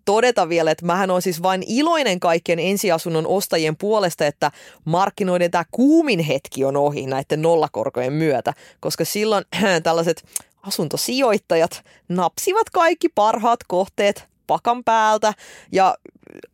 [0.07, 4.51] todeta vielä, että mähän on siis vain iloinen kaikkien ensiasunnon ostajien puolesta, että
[4.85, 9.45] markkinoiden tämä kuumin hetki on ohi näiden nollakorkojen myötä, koska silloin
[9.83, 10.23] tällaiset
[10.63, 15.33] asuntosijoittajat napsivat kaikki parhaat kohteet pakan päältä
[15.71, 15.95] ja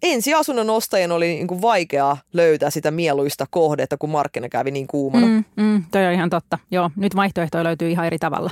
[0.04, 5.28] ensiasunnon ostajien oli niin kuin vaikeaa löytää sitä mieluista kohdetta, kun markkina kävi niin kuumana.
[5.28, 6.60] Mm, mm, toi on ihan totta.
[6.72, 8.52] Joo, nyt vaihtoehtoja löytyy ihan eri tavalla.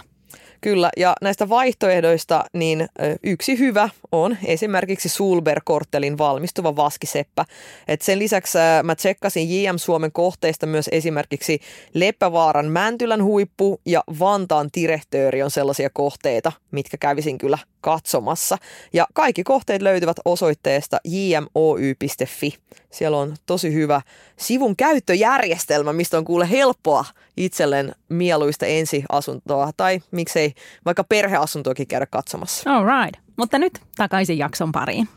[0.62, 2.88] Kyllä, ja näistä vaihtoehdoista niin
[3.24, 7.46] yksi hyvä on esimerkiksi Sulber-korttelin valmistuva vaskiseppä.
[7.88, 11.60] Et sen lisäksi mä tsekkasin JM Suomen kohteista myös esimerkiksi
[11.94, 18.58] Leppävaaran Mäntylän huippu ja Vantaan Tirehtööri on sellaisia kohteita, mitkä kävisin kyllä katsomassa.
[18.94, 22.54] Ja kaikki kohteet löytyvät osoitteesta jmoy.fi.
[22.90, 24.02] Siellä on tosi hyvä
[24.38, 27.06] sivun käyttöjärjestelmä, mistä on kuule helppoa
[27.38, 30.51] itselleen mieluista ensiasuntoa tai miksei
[30.86, 32.76] vaikka perheasuntoakin käydä katsomassa.
[32.76, 33.22] All right.
[33.38, 35.08] Mutta nyt takaisin jakson pariin.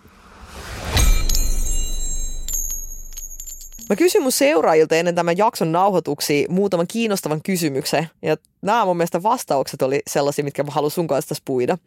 [3.91, 8.09] Mä kysyin mun seuraajilta ennen tämän jakson nauhoituksia muutaman kiinnostavan kysymyksen.
[8.23, 11.79] Ja nämä mun mielestä vastaukset oli sellaisia, mitkä mä haluan sun kanssa puida.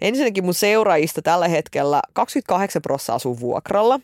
[0.00, 4.00] Ensinnäkin mun seuraajista tällä hetkellä 28 prosenttia asuu vuokralla.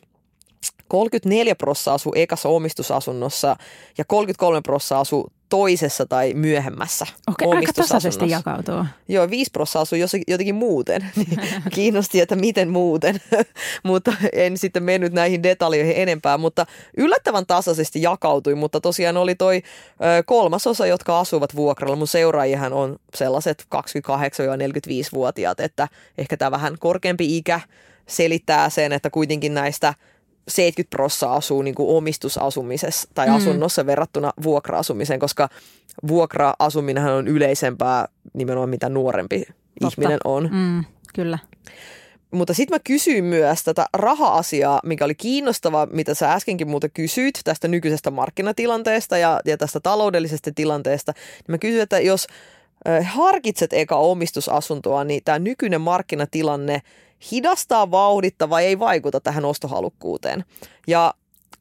[0.92, 3.56] 34 prosenttia asuu ekassa omistusasunnossa
[3.98, 8.84] ja 33 prosenttia asuu toisessa tai myöhemmässä Okei, aika tasaisesti jakautuu.
[9.08, 11.06] Joo, 5 prosenttia asuu jotenkin muuten.
[11.16, 11.40] Niin
[11.72, 13.20] kiinnosti, että miten muuten,
[13.82, 19.62] mutta en sitten mennyt näihin detaljoihin enempää, mutta yllättävän tasaisesti jakautui, mutta tosiaan oli toi
[20.26, 21.96] kolmasosa, jotka asuvat vuokralla.
[21.96, 27.60] Mun seuraajihan on sellaiset 28-45-vuotiaat, että ehkä tämä vähän korkeampi ikä
[28.06, 29.94] selittää sen, että kuitenkin näistä–
[30.48, 33.34] 70 prosenttia asuu niin kuin omistusasumisessa tai mm.
[33.34, 35.48] asunnossa verrattuna vuokra-asumiseen, koska
[36.08, 39.44] vuokra-asuminen on yleisempää nimenomaan mitä nuorempi
[39.80, 40.00] Totta.
[40.02, 40.48] ihminen on.
[40.52, 41.38] Mm, kyllä.
[42.30, 47.40] Mutta sitten mä kysyin myös tätä raha-asiaa, mikä oli kiinnostava, mitä sä äskenkin muuta kysyit
[47.44, 51.12] tästä nykyisestä markkinatilanteesta ja, ja tästä taloudellisesta tilanteesta.
[51.16, 52.26] Niin mä kysyin, että jos
[53.04, 56.80] harkitset eka omistusasuntoa, niin tämä nykyinen markkinatilanne–
[57.30, 60.44] hidastaa, vauhdittaa vai ei vaikuta tähän ostohalukkuuteen.
[60.86, 61.14] Ja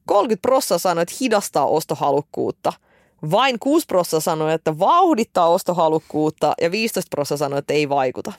[0.06, 2.74] 30 prosenttia sanoi, että hidastaa ostohalukkuutta.
[3.32, 8.34] Vain 6 prosenttia sanoi, että vauhdittaa ostohalukkuutta ja 15 prosenttia sanoi, että ei vaikuta.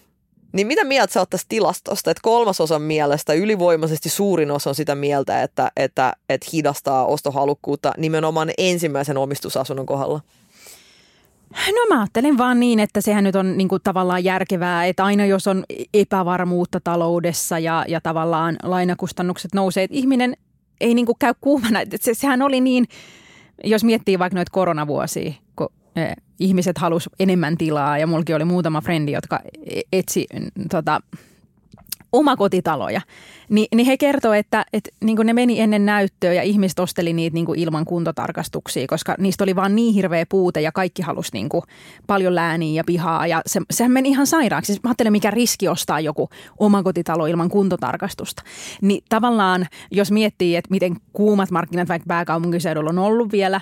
[0.53, 4.95] Niin mitä mieltä sä oot tästä tilastosta, että kolmasosan mielestä ylivoimaisesti suurin osa on sitä
[4.95, 10.21] mieltä, että, että, että hidastaa ostohalukkuutta nimenomaan ensimmäisen omistusasunnon kohdalla?
[11.69, 15.27] No mä ajattelen vaan niin, että sehän nyt on niin kuin tavallaan järkevää, että aina
[15.27, 20.37] jos on epävarmuutta taloudessa ja, ja tavallaan lainakustannukset nousee, että ihminen
[20.81, 21.81] ei niin kuin käy kuumana.
[22.01, 22.85] Se, sehän oli niin,
[23.65, 28.81] jos miettii vaikka noita koronavuosia, kun eh, ihmiset halusi enemmän tilaa ja mulki oli muutama
[28.81, 30.27] frendi, jotka e, etsi
[30.71, 31.01] tota,
[32.13, 33.01] omakotitaloja,
[33.49, 37.35] Ni, niin he kertoo, että, että niin ne meni ennen näyttöä ja ihmiset osteli niitä
[37.35, 41.49] niin ilman kuntotarkastuksia, koska niistä oli vaan niin hirveä puute ja kaikki halusi niin
[42.07, 44.73] paljon lääniä ja pihaa ja se, sehän meni ihan sairaaksi.
[44.73, 48.43] Siis mä ajattelen, mikä riski ostaa joku omakotitalo ilman kuntotarkastusta.
[48.83, 53.61] Niin tavallaan, jos miettii, että miten kuumat markkinat vaikka pääkaupunkiseudulla on ollut vielä,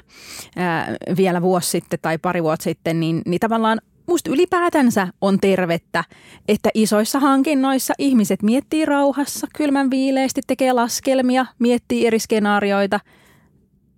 [0.56, 6.04] ää, vielä vuosi sitten tai pari vuotta sitten, niin, niin tavallaan musta ylipäätänsä on tervettä,
[6.48, 13.00] että isoissa hankinnoissa ihmiset miettii rauhassa, kylmän viileesti, tekee laskelmia, miettii eri skenaarioita.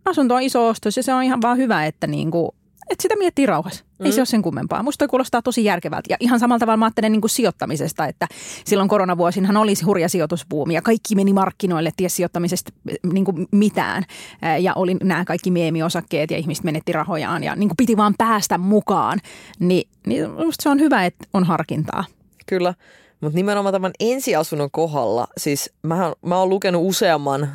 [0.05, 2.51] Asunto on iso ostos ja se on ihan vaan hyvä, että niin kuin,
[2.91, 3.85] että sitä miettii rauhassa.
[4.01, 4.13] Ei Mm.
[4.13, 4.83] se ole sen kummempaa.
[4.83, 6.07] Musta kuulostaa tosi järkevältä.
[6.11, 8.27] Ja ihan samalla tavalla mä ajattelen niin kuin sijoittamisesta, että
[8.65, 12.73] silloin koronavuosinhan olisi hurja sijoitusbuumi ja kaikki meni markkinoille, ties sijoittamisesta
[13.13, 14.05] niin kuin mitään.
[14.43, 18.15] Ää, Ja oli nämä kaikki meemiosakkeet ja ihmiset menetti rahojaan ja niin kuin piti vaan
[18.19, 19.19] päästä mukaan.
[19.59, 22.05] Ni, niin musta se on hyvä, että on harkintaa.
[22.47, 22.75] Kyllä,
[23.21, 27.49] mutta nimenomaan tämän ensiasunnon kohdalla, siis mä, mä oon lukenut useamman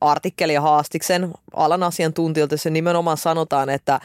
[0.00, 4.00] artikkelin ja haastiksen alan asiantuntijoilta, jossa nimenomaan sanotaan, että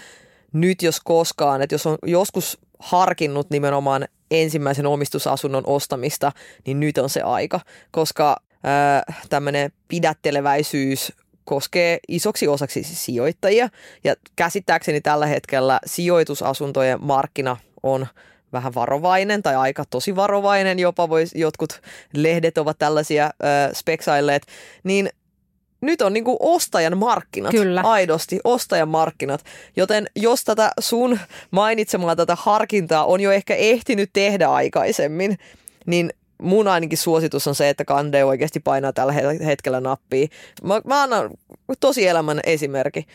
[0.53, 6.31] nyt jos koskaan, että jos on joskus harkinnut nimenomaan ensimmäisen omistusasunnon ostamista,
[6.65, 7.59] niin nyt on se aika,
[7.91, 8.37] koska
[9.29, 11.13] tämmöinen pidätteleväisyys
[11.45, 13.69] koskee isoksi osaksi siis sijoittajia.
[14.03, 18.07] Ja käsittääkseni tällä hetkellä sijoitusasuntojen markkina on
[18.53, 21.81] vähän varovainen tai aika tosi varovainen, jopa vois, jotkut
[22.13, 23.31] lehdet ovat tällaisia äh,
[23.73, 24.43] speksailleet,
[24.83, 25.09] niin
[25.81, 27.81] nyt on niinku ostajan markkinat, Kyllä.
[27.81, 29.43] aidosti ostajan markkinat.
[29.75, 31.19] Joten jos tätä sun
[31.51, 35.37] mainitsemaa tätä harkintaa on jo ehkä ehtinyt tehdä aikaisemmin,
[35.85, 39.13] niin mun ainakin suositus on se, että kande oikeasti painaa tällä
[39.45, 40.27] hetkellä nappia.
[40.63, 41.29] Mä, mä annan
[41.79, 43.07] tosi elämän esimerkki.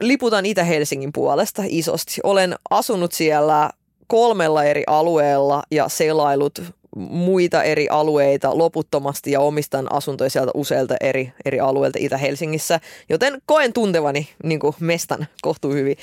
[0.00, 2.20] Liputan Itä-Helsingin puolesta isosti.
[2.24, 3.70] Olen asunut siellä
[4.06, 6.62] kolmella eri alueella ja selailut
[6.96, 13.72] muita eri alueita loputtomasti ja omistan asuntoja sieltä useilta eri, eri alueilta Itä-Helsingissä, joten koen
[13.72, 15.96] tuntevani niin kuin mestan kohtuu hyvin.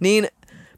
[0.00, 0.28] Niin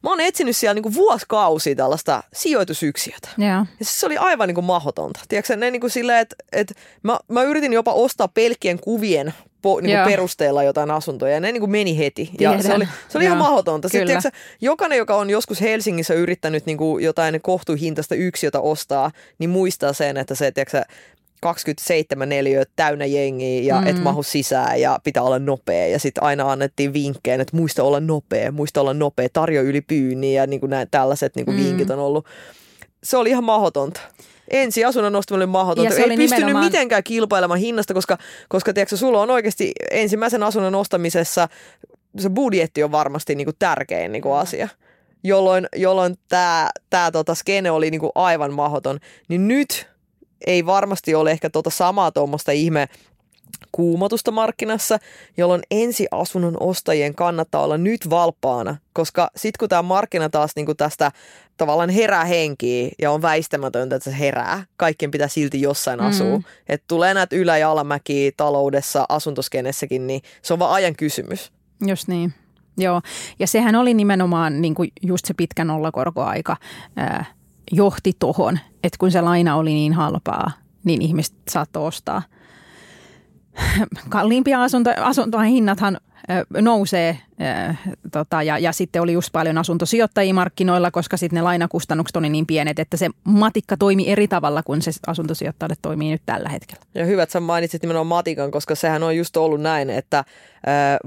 [0.02, 3.28] mä oon etsinyt siellä niin kuin vuosikausia tällaista sijoitusyksiötä.
[3.38, 3.48] Joo.
[3.48, 5.20] Ja siis se oli aivan niin kuin mahdotonta.
[5.28, 9.80] Tiedätkö, ne niin kuin silleen, että, että mä, mä yritin jopa ostaa pelkkien kuvien po,
[9.80, 10.04] niin Joo.
[10.04, 12.30] kuin perusteella jotain asuntoja ja ne niin kuin meni heti.
[12.32, 12.62] Ja Tiedän.
[12.62, 13.48] se oli, se oli ihan Joo.
[13.48, 13.88] mahdotonta.
[13.88, 19.50] Sitten, tiedätkö, jokainen, joka on joskus Helsingissä yrittänyt niin kuin jotain kohtuuhintaista yksiötä ostaa, niin
[19.50, 20.82] muistaa sen, että se, tiedätkö,
[21.42, 23.86] 27 neliöt täynnä jengiä ja mm.
[23.86, 25.86] et mahu sisään ja pitää olla nopea.
[25.86, 30.42] Ja sitten aina annettiin vinkkejä, että muista olla nopea, muista olla nopea, tarjo yli pyynniä
[30.42, 31.64] ja niin kuin näin, tällaiset niin kuin mm.
[31.64, 32.26] vinkit on ollut.
[33.04, 34.00] Se oli ihan mahdotonta.
[34.50, 35.92] Ensi asunnon ostaminen oli mahdotonta.
[35.92, 40.42] Ja se Ei pystynyt nimenomaan- mitenkään kilpailemaan hinnasta, koska, koska tiedätkö, sulla on oikeasti ensimmäisen
[40.42, 41.48] asunnon ostamisessa
[42.18, 44.68] se budjetti on varmasti niin kuin tärkein niin kuin asia.
[45.24, 48.98] Jolloin, jolloin tämä tää tota skene oli niin kuin aivan mahdoton.
[49.28, 49.91] Niin nyt
[50.46, 52.88] ei varmasti ole ehkä tota samaa tuommoista ihme
[53.72, 54.98] kuumotusta markkinassa,
[55.36, 61.12] jolloin ensiasunnon ostajien kannattaa olla nyt valppaana, koska sitten kun tämä markkina taas niinku tästä
[61.56, 66.06] tavallaan herää henkiä ja on väistämätöntä, että se herää, kaikkien pitää silti jossain Mm.
[66.06, 66.40] asua.
[66.68, 71.52] Että tulee näitä ylä- ja alamäkiä taloudessa, asuntoskenessäkin, niin se on vaan ajan kysymys.
[71.86, 72.34] Just niin.
[72.78, 73.00] Joo,
[73.38, 76.56] ja sehän oli nimenomaan niin kuin just se pitkä nollakorkoaika
[76.96, 77.24] ää,
[77.72, 80.50] johti tohon, että kun se laina oli niin halpaa,
[80.84, 82.22] niin ihmiset saattoi ostaa.
[84.08, 85.98] Kalliimpia asunto, asuntojen hinnathan
[86.60, 87.18] nousee
[88.12, 92.46] tota, ja, ja sitten oli just paljon asuntosijoittajia markkinoilla, koska sitten ne lainakustannukset oli niin
[92.46, 96.82] pienet, että se matikka toimi eri tavalla kuin se asuntosijoittajalle toimii nyt tällä hetkellä.
[96.94, 100.24] Ja hyvä, että sä mainitsit nimenomaan matikan, koska sehän on just ollut näin, että äh,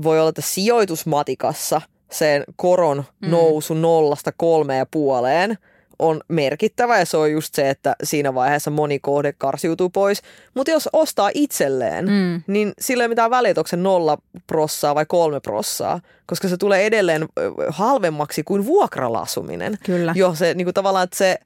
[0.04, 5.58] voi olla, että sijoitusmatikassa sen koron nousu nollasta kolmeen ja puoleen
[6.00, 10.22] on merkittävä ja se on just se, että siinä vaiheessa moni kohde karsiutuu pois.
[10.54, 12.42] Mutta jos ostaa itselleen, Mm.
[12.48, 16.58] niin sillä ei ole mitään väliä, onko se nolla prossaa vai kolme prossaa, koska se
[16.58, 17.26] tulee edelleen
[17.70, 19.78] halvemmaksi kuin vuokralla asuminen.
[19.86, 20.14] Kyllä.
[20.16, 21.38] Jo se niin kuin tavallaan, että se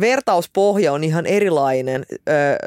[0.00, 2.06] vertauspohja on ihan erilainen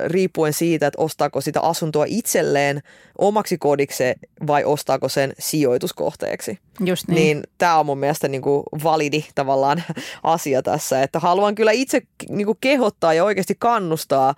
[0.05, 2.81] riippuen siitä, että ostaako sitä asuntoa itselleen
[3.17, 4.03] omaksi kodiksi
[4.47, 6.59] vai ostaako sen sijoituskohteeksi.
[6.85, 7.15] Just niin.
[7.15, 9.83] Niin, tämä on mun mielestä niin kuin validi tavallaan
[10.23, 14.35] asia tässä, että haluan kyllä itse niin kuin kehottaa ja oikeasti kannustaa,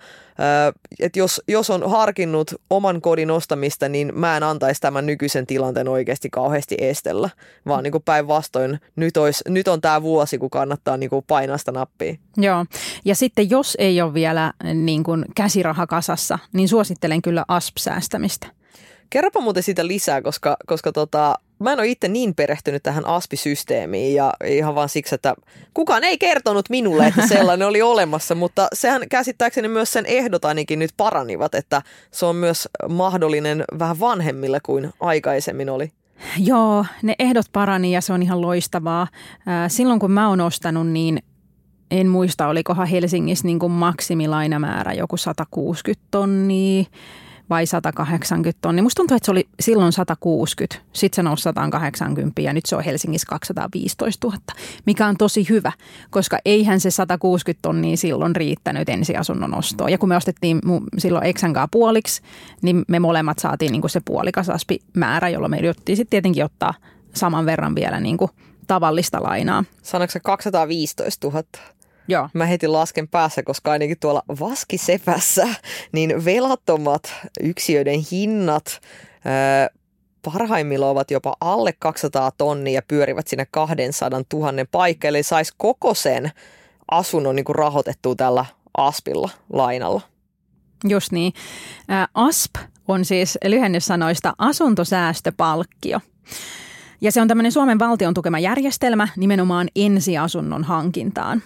[1.00, 5.88] että jos, jos on harkinnut oman kodin ostamista, niin mä en antaisi tämän nykyisen tilanteen
[5.88, 7.30] oikeasti kauheasti estellä,
[7.66, 9.14] vaan niin päinvastoin nyt,
[9.48, 12.14] nyt on tämä vuosi, kun kannattaa niin kuin painaa sitä nappia.
[12.36, 12.66] Joo,
[13.04, 18.55] ja sitten jos ei ole vielä niin kuin käsiraha kasassa, niin suosittelen kyllä ASP-säästämistä.
[19.10, 24.14] Kerropa muuten sitä lisää, koska, koska tota, mä en ole itse niin perehtynyt tähän ASPI-systeemiin
[24.14, 25.34] ja ihan vaan siksi, että
[25.74, 30.78] kukaan ei kertonut minulle, että sellainen oli olemassa, mutta sehän käsittääkseni myös sen ehdot ainakin
[30.78, 35.92] nyt paranivat, että se on myös mahdollinen vähän vanhemmille kuin aikaisemmin oli.
[36.38, 39.06] Joo, ne ehdot parani ja se on ihan loistavaa.
[39.68, 41.22] Silloin kun mä oon ostanut, niin
[41.90, 46.84] en muista, olikohan Helsingissä niin kuin maksimilainamäärä joku 160 tonnia.
[47.50, 48.82] Vai 180 tonni.
[48.82, 52.84] Musta tuntuu, että se oli silloin 160, sitten se nousi 180 ja nyt se on
[52.84, 54.38] Helsingissä 215 000,
[54.86, 55.72] mikä on tosi hyvä,
[56.10, 59.92] koska eihän se 160 tonnia silloin riittänyt ensiasunnon ostoon.
[59.92, 60.60] Ja kun me ostettiin
[60.98, 62.22] silloin Exankaa puoliksi,
[62.62, 64.46] niin me molemmat saatiin niin kuin se puolikas
[64.96, 66.74] määrä, jolla me yritettiin sitten tietenkin ottaa
[67.14, 68.30] saman verran vielä niin kuin
[68.66, 69.64] tavallista lainaa.
[69.82, 71.42] Sanoiko se 215 000?
[72.08, 72.28] Joo.
[72.32, 75.48] Mä heti lasken päässä, koska ainakin tuolla Vaskisepässä
[75.92, 78.80] niin velattomat yksiöiden hinnat
[79.24, 79.68] ää,
[80.32, 85.08] parhaimmillaan ovat jopa alle 200 tonnia ja pyörivät sinne 200 000 paikka.
[85.08, 86.30] Eli saisi koko sen
[86.90, 88.44] asunnon niin kuin rahoitettua tällä
[88.76, 90.00] Aspilla lainalla.
[90.88, 91.32] Just niin.
[92.14, 92.50] ASP
[92.88, 96.00] on siis lyhennyssanoista asuntosäästöpalkkio.
[97.00, 101.42] Ja se on tämmöinen Suomen valtion tukema järjestelmä nimenomaan ensiasunnon hankintaan.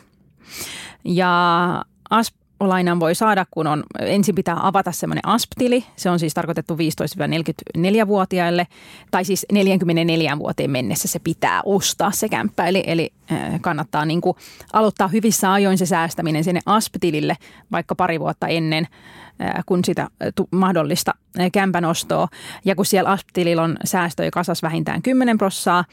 [1.04, 5.84] Ja ASP-lainan voi saada, kun on, ensin pitää avata semmoinen ASP-tili.
[5.96, 8.66] Se on siis tarkoitettu 15-44-vuotiaille,
[9.10, 12.66] tai siis 44 vuoteen mennessä se pitää ostaa se kämppä.
[12.66, 13.12] Eli, eli
[13.60, 14.36] kannattaa niin kuin
[14.72, 17.36] aloittaa hyvissä ajoin se säästäminen sinne ASP-tilille
[17.72, 18.86] vaikka pari vuotta ennen
[19.66, 20.08] kun sitä
[20.50, 21.14] mahdollista
[21.52, 22.28] kämpän ostoa.
[22.64, 25.84] Ja kun siellä ASP-tilillä on säästöjä kasas vähintään 10 prossaa,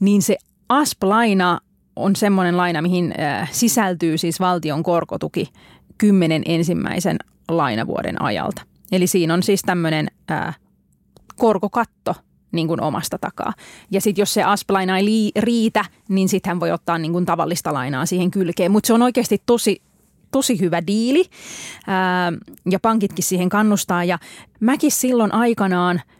[0.00, 0.36] niin se
[0.68, 1.58] ASP-laina
[1.96, 3.14] on semmoinen laina, mihin
[3.50, 5.48] sisältyy siis valtion korkotuki
[5.98, 7.16] kymmenen ensimmäisen
[7.48, 8.62] lainavuoden ajalta.
[8.92, 10.08] Eli siinä on siis tämmöinen
[11.36, 12.14] korkokatto
[12.52, 13.52] niin kuin omasta takaa.
[13.90, 17.72] Ja sitten jos se ASP-laina ei riitä, niin sitten hän voi ottaa niin kuin tavallista
[17.72, 18.72] lainaa siihen kylkeen.
[18.72, 19.82] Mutta se on oikeasti tosi
[20.30, 21.24] tosi hyvä diili
[21.86, 22.32] ää,
[22.70, 24.04] ja pankitkin siihen kannustaa.
[24.04, 24.18] Ja
[24.60, 26.02] mäkin silloin aikanaan–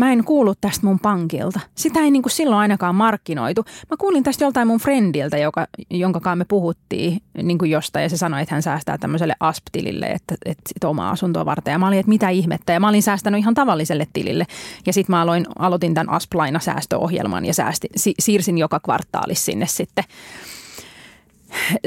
[0.00, 1.60] mä en kuullut tästä mun pankilta.
[1.74, 3.64] Sitä ei niin kuin silloin ainakaan markkinoitu.
[3.90, 8.16] Mä kuulin tästä joltain mun friendiltä, joka, jonka me puhuttiin niin kuin jostain, ja se
[8.16, 11.72] sanoi, että hän säästää tämmöiselle ASP-tilille, että, että omaa asuntoa varten.
[11.72, 14.46] Ja mä olin, että mitä ihmettä, ja mä olin säästänyt ihan tavalliselle tilille.
[14.86, 20.04] Ja sitten mä aloin, aloitin tämän ASP-lainasäästöohjelman ja säästi, si, siirsin joka kvartaali sinne sitten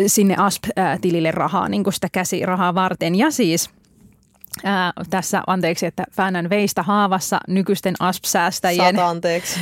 [0.08, 3.16] sinne ASP-tilille rahaa, niin kuin sitä käsirahaa varten.
[3.16, 3.70] Ja siis–
[4.64, 8.96] Ää, tässä anteeksi, että väännän veistä haavassa nykyisten ASP-säästäjien...
[8.96, 9.60] Sata anteeksi.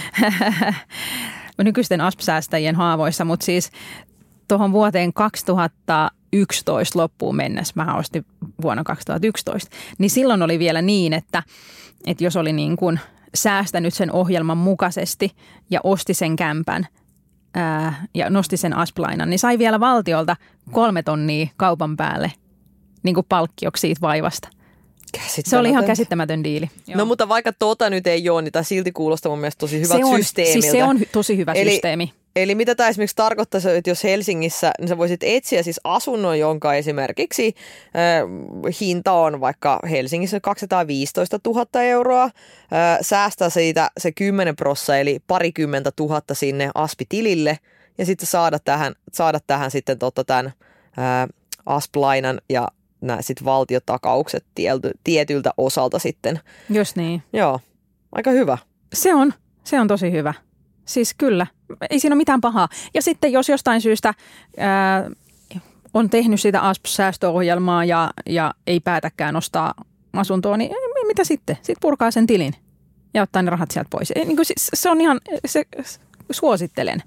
[1.64, 3.72] nykyisten ASP-säästäjien haavoissa, mutta siis
[4.48, 8.26] tuohon vuoteen 2011 loppuun mennessä, mä ostin
[8.62, 11.44] vuonna 2011, niin silloin oli vielä niin, että,
[12.06, 13.00] että jos oli niin kuin
[13.36, 15.32] säästänyt sen ohjelman mukaisesti
[15.70, 16.88] ja osti sen kämpän
[17.56, 20.36] ää, ja nosti sen asplainan, niin sai vielä valtiolta
[20.72, 22.32] kolme tonnia kaupan päälle
[23.04, 24.50] niin kuin palkkioksi siitä vaivasta–
[25.28, 26.70] se oli ihan käsittämätön diili.
[26.88, 26.98] Joo.
[26.98, 29.98] No mutta vaikka tota nyt ei ole, niin tämä silti kuulostaa mun mielestä tosi hyvältä
[29.98, 30.62] se on, systeemiltä.
[30.62, 32.14] Siis se on tosi hyvä eli, systeemi.
[32.36, 36.74] Eli mitä tämä esimerkiksi tarkoittaa, että jos Helsingissä, niin sä voisit etsiä siis asunnon, jonka
[36.74, 42.32] esimerkiksi äh, hinta on vaikka Helsingissä 215 000 euroa, äh,
[43.02, 47.60] säästää siitä se 10 prosenttia eli parikymmentä tuhatta sinne aspitilille
[47.98, 51.28] ja sitten saada tähän, saada tähän sitten tota tämän äh,
[51.66, 52.68] asplainan ja
[53.02, 56.40] nämä sit valtiotakaukset tielty, tietyltä osalta sitten.
[56.70, 57.24] Jos niin.
[57.34, 57.60] Joo,
[58.12, 58.58] aika hyvä.
[58.94, 59.34] Se on,
[59.64, 60.34] se on tosi hyvä.
[60.86, 61.48] Siis kyllä,
[61.90, 62.68] ei siinä ole mitään pahaa.
[62.94, 64.14] Ja sitten jos jostain syystä
[64.58, 65.10] ää,
[65.94, 69.74] on tehnyt sitä ASP-säästöohjelmaa ja, ja ei päätäkään ostaa
[70.14, 70.72] asuntoa, niin
[71.08, 71.56] mitä sitten?
[71.56, 72.54] Sitten purkaa sen tilin
[73.14, 74.14] ja ottaa ne rahat sieltä pois.
[74.16, 75.64] Niin kuin, se on ihan, se,
[76.32, 77.04] suosittelen.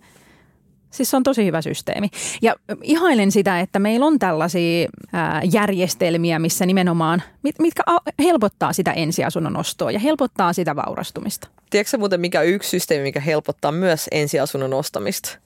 [0.94, 2.09] Siis se on tosi hyvä systeemi.
[2.42, 7.83] Ja ihailen sitä, että meillä on tällaisia ää, järjestelmiä, missä nimenomaan, mit, mitkä
[8.18, 11.48] helpottaa sitä ensiasunnon ostoa ja helpottaa sitä vaurastumista.
[11.70, 15.38] Tiedätkö muuten, mikä yksi systeemi, mikä helpottaa myös ensiasunnon ostamista?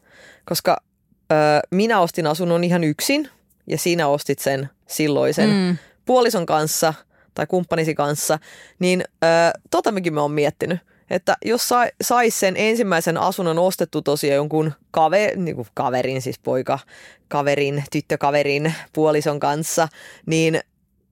[0.44, 0.76] Koska
[1.32, 1.34] ö,
[1.70, 3.28] minä ostin asunnon ihan yksin
[3.66, 5.76] ja sinä ostit sen silloisen mm.
[6.04, 6.94] puolison kanssa
[7.34, 8.38] tai kumppanisi kanssa,
[8.78, 9.26] niin ö,
[9.70, 10.78] tota mekin me on miettinyt
[11.10, 16.38] että jos sai, sais sen ensimmäisen asunnon ostettu tosiaan jonkun kave, niin kuin kaverin, siis
[16.38, 16.78] poika,
[17.28, 19.88] kaverin, tyttökaverin, puolison kanssa,
[20.26, 20.60] niin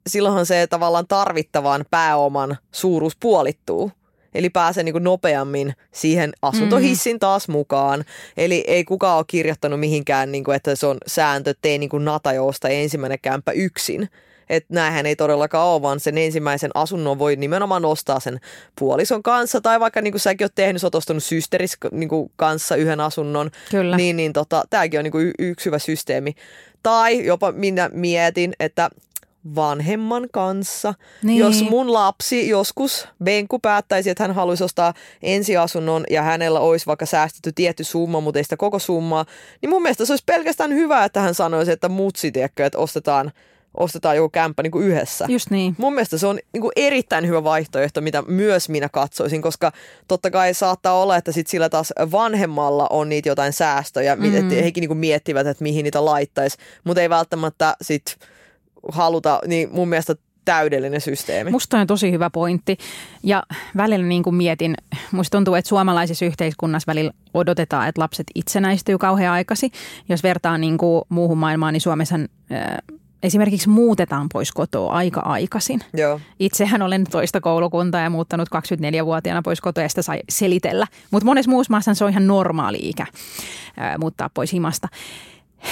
[0.06, 3.90] silloinhan se tavallaan tarvittavan pääoman suuruus puolittuu.
[4.34, 8.04] Eli pääsee niin nopeammin siihen asuntohissin taas mukaan.
[8.36, 12.32] Eli ei kukaan ole kirjoittanut mihinkään, niin kuin, että se on sääntö, tee niin nata
[12.32, 14.08] ja osta ensimmäinen kämppä yksin
[14.48, 18.40] että näähän ei todellakaan ole, vaan sen ensimmäisen asunnon voi nimenomaan ostaa sen
[18.78, 22.30] puolison kanssa, tai vaikka niin kuin säkin oot tehnyt, sä oot ostanut systeris niin kuin
[22.36, 23.96] kanssa yhden asunnon, Kyllä.
[23.96, 26.34] niin, niin tota, tämäkin on niin kuin y- yksi hyvä systeemi.
[26.82, 28.90] Tai jopa minä mietin, että
[29.54, 30.94] vanhemman kanssa.
[31.22, 31.38] Niin.
[31.38, 37.06] Jos mun lapsi joskus, Benku, päättäisi, että hän haluaisi ostaa ensiasunnon ja hänellä olisi vaikka
[37.06, 39.24] säästetty tietty summa, mutta ei sitä koko summaa,
[39.62, 43.32] niin mun mielestä se olisi pelkästään hyvä, että hän sanoisi, että mutsi, tiedätkö, että ostetaan
[43.76, 45.24] ostetaan joku kämppä niin kuin yhdessä.
[45.28, 45.74] Just niin.
[45.78, 49.72] Mun mielestä se on niin kuin erittäin hyvä vaihtoehto, mitä myös minä katsoisin, koska
[50.08, 54.34] totta kai saattaa olla, että sit sillä taas vanhemmalla on niitä jotain säästöjä, mm.
[54.34, 58.16] että hekin niin kuin miettivät, että mihin niitä laittaisi, mutta ei välttämättä sit
[58.92, 60.14] haluta, niin mun mielestä
[60.46, 61.50] täydellinen systeemi.
[61.50, 62.78] Musta on tosi hyvä pointti
[63.22, 63.42] ja
[63.76, 64.74] välillä niin kuin mietin,
[65.12, 69.70] musta tuntuu, että suomalaisessa yhteiskunnassa välillä odotetaan, että lapset itsenäistyy kauhean aikaisin.
[70.08, 72.76] Jos vertaa niin kuin muuhun maailmaan, niin Suomessa äh,
[73.22, 75.80] esimerkiksi muutetaan pois kotoa aika aikaisin.
[75.94, 76.20] Joo.
[76.38, 80.86] Itsehän olen toista koulukuntaa ja muuttanut 24-vuotiaana pois kotoa ja sitä sai selitellä.
[81.10, 83.06] Mutta monessa muussa maassa se on ihan normaali ikä
[83.76, 84.88] ää, muuttaa pois himasta.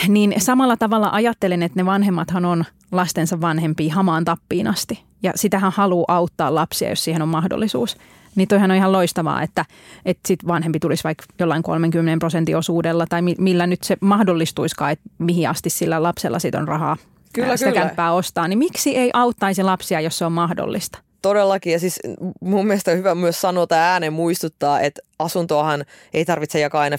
[0.08, 5.02] Niin samalla tavalla ajattelen, että ne vanhemmathan on lastensa vanhempia hamaan tappiin asti.
[5.22, 7.96] Ja sitähän haluaa auttaa lapsia, jos siihen on mahdollisuus.
[8.36, 9.64] Niin toihan on ihan loistavaa, että,
[10.04, 15.04] että sit vanhempi tulisi vaikka jollain 30 prosentin osuudella tai millä nyt se mahdollistuiskaan, että
[15.18, 16.96] mihin asti sillä lapsella sit on rahaa
[17.34, 17.84] Kyllä, sitä kyllä.
[17.84, 18.48] kämppää ostaa.
[18.48, 20.98] Niin miksi ei auttaisi lapsia, jos se on mahdollista?
[21.22, 22.00] Todellakin, ja siis
[22.40, 26.96] mun mielestä on hyvä myös sanoa tai ääneen muistuttaa, että asuntoahan ei tarvitse jakaa aina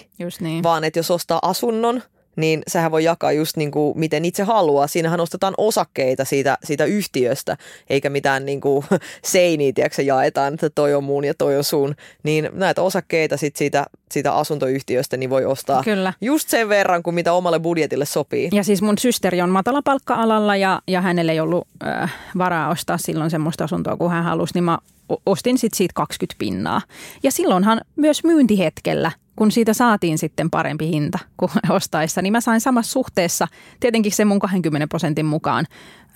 [0.00, 0.62] 50-50, Just niin.
[0.62, 2.02] vaan että jos ostaa asunnon,
[2.38, 4.86] niin sehän voi jakaa just niin kuin miten itse haluaa.
[4.86, 7.56] Siinähän ostetaan osakkeita siitä, siitä yhtiöstä,
[7.90, 8.84] eikä mitään niin kuin
[9.24, 11.94] seiniä, tiedätkö, jaetaan, että toi on mun ja toi on sun.
[12.22, 16.12] Niin näitä osakkeita sit siitä, siitä asuntoyhtiöstä niin voi ostaa Kyllä.
[16.20, 18.48] just sen verran, kuin mitä omalle budjetille sopii.
[18.52, 23.30] Ja siis mun systeri on matalapalkka-alalla ja, ja hänelle ei ollut äh, varaa ostaa silloin
[23.30, 24.78] semmoista asuntoa kuin hän halusi, niin mä
[25.26, 26.82] ostin sit siitä 20 pinnaa.
[27.22, 32.60] Ja silloinhan myös myyntihetkellä, kun siitä saatiin sitten parempi hinta kuin ostaessa, niin mä sain
[32.60, 33.48] samassa suhteessa
[33.80, 35.66] tietenkin sen mun 20 prosentin mukaan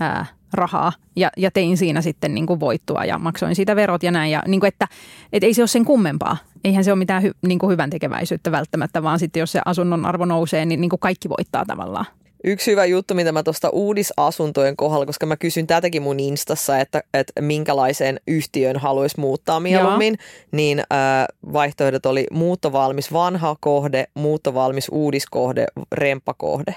[0.01, 4.11] ää, rahaa ja, ja tein siinä sitten niin kuin voittoa ja maksoin siitä verot ja
[4.11, 4.31] näin.
[4.31, 4.89] Ja niin kuin, että,
[5.33, 6.37] että ei se ole sen kummempaa.
[6.65, 10.07] Eihän se ole mitään hy, niin kuin hyvän tekeväisyyttä välttämättä, vaan sitten jos se asunnon
[10.07, 12.07] arvo nousee, niin, niin kuin kaikki voittaa tavallaan.
[12.45, 17.03] Yksi hyvä juttu, mitä mä tuosta uudisasuntojen kohdalla, koska mä kysyn tätäkin mun instassa, että,
[17.15, 20.49] että minkälaiseen yhtiön haluaisi muuttaa mieluummin, Joo.
[20.53, 26.75] niin äh, vaihtoehdot oli muuttovalmis vanha kohde, muuttovalmis uudiskohde, remppakohde.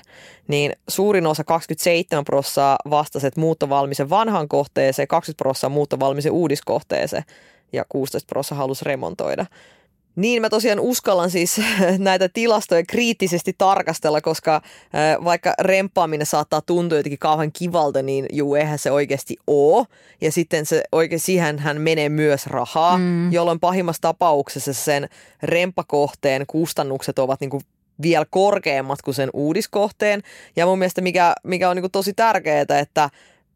[0.48, 7.24] Niin suurin osa 27 prossaa vastasi, että muuttovalmisen vanhan kohteeseen, 20 prossaa muuttovalmisen uudiskohteeseen
[7.74, 9.46] ja 16 prossaa halusi remontoida.
[10.16, 11.62] Niin, mä tosiaan uskallan siis
[11.98, 14.62] näitä tilastoja kriittisesti tarkastella, koska
[15.24, 19.86] vaikka rempaaminen saattaa tuntua jotenkin kauhean kivalta, niin juu, eihän se oikeasti oo.
[20.22, 23.32] Ja sitten se oikein siihen hän menee myös rahaa, mm.
[23.32, 25.10] jolloin pahimmassa tapauksessa sen
[25.44, 27.62] rempakohteen kustannukset ovat niinku
[28.02, 30.22] vielä korkeammat kuin sen uudiskohteen.
[30.56, 33.10] Ja mun mielestä mikä, mikä on niinku tosi tärkeää, että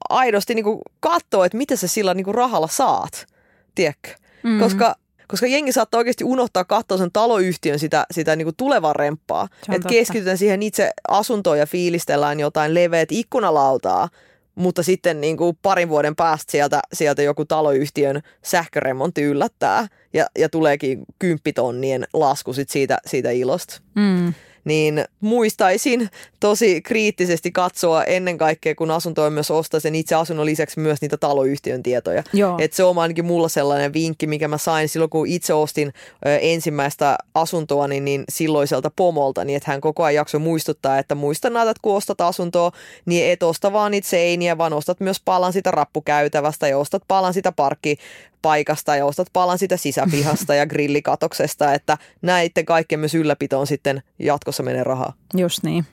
[0.09, 3.27] aidosti niinku katsoo, että mitä sä sillä niinku rahalla saat,
[3.75, 4.09] tiedätkö?
[4.43, 4.59] Mm.
[4.59, 4.95] Koska
[5.29, 9.47] koska jengi saattaa oikeasti unohtaa katsoa sen taloyhtiön sitä, sitä niin kuin tulevan remppaa.
[9.71, 14.09] Että keskitytään siihen itse asuntoon ja fiilistellään jotain leveät ikkunalautaa,
[14.55, 20.49] mutta sitten niin kuin parin vuoden päästä sieltä, sieltä joku taloyhtiön sähköremontti yllättää ja, ja
[20.49, 23.81] tuleekin kymppitonnien lasku sit siitä, siitä ilosta.
[23.95, 24.33] Mm.
[24.65, 30.79] Niin muistaisin tosi kriittisesti katsoa ennen kaikkea, kun asuntoa myös ostaa sen itse asunnon lisäksi
[30.79, 32.23] myös niitä taloyhtiön tietoja.
[32.59, 35.93] Et se on ainakin mulla sellainen vinkki, mikä mä sain silloin, kun itse ostin
[36.41, 41.49] ensimmäistä asuntoa, niin, niin silloiselta pomolta, niin että hän koko ajan jaksoi muistuttaa, että muista
[41.49, 42.71] näitä, että kun ostat asuntoa,
[43.05, 47.33] niin et osta vaan niitä seiniä, vaan ostat myös palan sitä rappukäytävästä ja ostat palan
[47.33, 47.97] sitä parkki
[48.41, 54.63] paikasta ja ostat palan sitä sisäpihasta ja grillikatoksesta, että näiden kaikkien myös ylläpitoon sitten jatkossa
[54.63, 55.13] menee rahaa.
[55.37, 55.85] Just niin.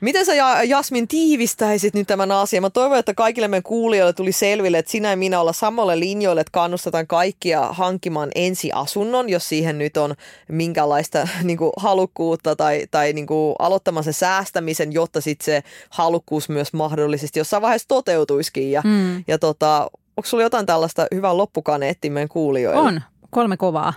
[0.00, 0.34] Miten sä
[0.64, 2.62] Jasmin tiivistäisit nyt tämän asian?
[2.62, 6.40] Mä toivon, että kaikille meidän kuulijoille tuli selville, että sinä ja minä olla samalle linjoille,
[6.40, 10.14] että kannustetaan kaikkia hankkimaan ensiasunnon, jos siihen nyt on
[10.48, 16.48] minkälaista niin kuin, halukkuutta tai, tai niin kuin, aloittamaan sen säästämisen, jotta sitten se halukkuus
[16.48, 18.70] myös mahdollisesti jossain vaiheessa toteutuisikin.
[18.70, 19.24] Ja, Mm.
[19.28, 22.80] ja tota, onko sulla jotain tällaista hyvää loppukaneettia meidän kuulijoille?
[22.80, 23.00] On,
[23.30, 23.92] kolme kovaa.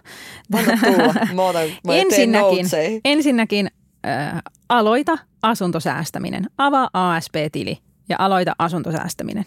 [0.54, 1.14] Anna tulla.
[1.34, 2.66] Mä otan, mä ensinnäkin,
[3.06, 3.72] ensinnäkin
[4.08, 6.46] äh, aloita asuntosäästäminen.
[6.58, 7.78] Avaa ASP-tili
[8.10, 9.46] ja aloita asuntosäästäminen.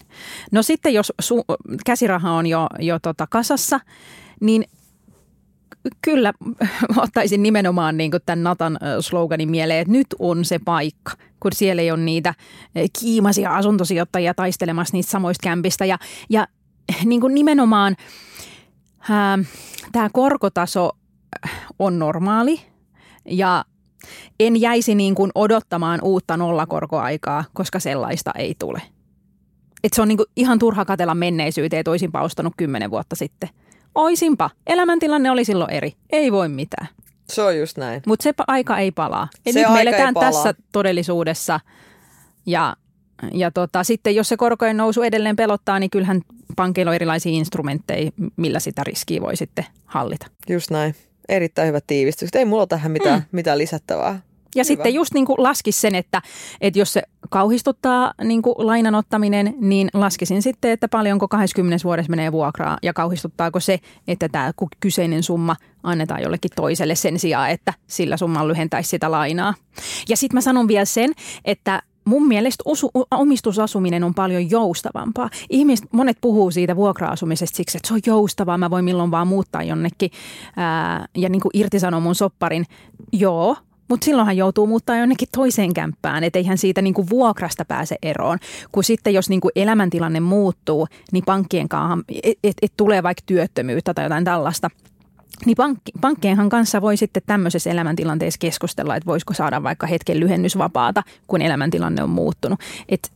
[0.52, 3.80] No sitten jos su- käsiraha on jo, jo tota kasassa,
[4.40, 4.64] niin
[6.02, 6.32] kyllä
[7.04, 11.82] ottaisin nimenomaan niin kuin tämän Natan sloganin mieleen, että nyt on se paikka, kun siellä
[11.82, 12.34] ei ole niitä
[13.00, 15.84] kiimaisia asuntosijoittajia taistelemassa niistä samoista kämpistä.
[15.84, 15.98] Ja,
[16.30, 16.46] ja
[17.04, 17.96] niin kuin nimenomaan
[19.00, 19.48] äh,
[19.92, 20.90] tämä korkotaso
[21.78, 22.60] on normaali
[23.24, 23.64] ja
[24.40, 28.82] en jäisi niin kuin odottamaan uutta nollakorkoaikaa, koska sellaista ei tule.
[29.84, 33.48] Et se on niin kuin ihan turha katella menneisyyteen, että olisinpa ostanut kymmenen vuotta sitten.
[33.94, 34.50] Oisinpa.
[34.66, 35.92] Elämäntilanne oli silloin eri.
[36.10, 36.88] Ei voi mitään.
[37.28, 38.02] Se on just näin.
[38.06, 39.28] Mutta se aika ei palaa.
[39.46, 41.60] Et Se nyt me eletään tässä todellisuudessa
[42.46, 42.76] ja
[43.32, 46.22] ja tota, sitten jos se korkojen nousu edelleen pelottaa, niin kyllähän
[46.56, 50.26] pankeilla on erilaisia instrumentteja, millä sitä riskiä voi sitten hallita.
[50.48, 50.94] Just näin.
[51.28, 52.34] Erittäin hyvät tiivistykset.
[52.34, 53.26] Ei mulla tähän mitään, mm.
[53.32, 54.20] mitään lisättävää.
[54.54, 54.64] Ja Hyvä.
[54.64, 56.22] sitten just niin kuin laskis sen, että,
[56.60, 62.10] että jos se kauhistuttaa niin kuin lainan ottaminen, niin laskisin sitten, että paljonko 20 vuodessa
[62.10, 67.74] menee vuokraa ja kauhistuttaako se, että tämä kyseinen summa annetaan jollekin toiselle sen sijaan, että
[67.86, 69.54] sillä summalla lyhentäisi sitä lainaa.
[70.08, 71.12] Ja sitten mä sanon vielä sen,
[71.44, 75.30] että mun mielestä osu, omistusasuminen on paljon joustavampaa.
[75.50, 79.62] Ihmiset, monet puhuu siitä vuokra-asumisesta siksi, että se on joustavaa, mä voin milloin vaan muuttaa
[79.62, 80.10] jonnekin
[80.56, 82.66] ää, ja niin kuin irtisanoa mun sopparin.
[83.12, 83.56] Joo,
[83.88, 88.38] mutta silloinhan joutuu muuttaa jonnekin toiseen kämppään, että eihän siitä niinku vuokrasta pääse eroon.
[88.72, 93.94] Kun sitten jos niinku elämäntilanne muuttuu, niin pankkien kanssa, et, et, et tulee vaikka työttömyyttä
[93.94, 94.70] tai jotain tällaista,
[95.46, 101.02] niin pankki, pankkienhan kanssa voi sitten tämmöisessä elämäntilanteessa keskustella, että voisiko saada vaikka hetken lyhennysvapaata,
[101.26, 102.60] kun elämäntilanne on muuttunut.
[102.88, 103.10] Et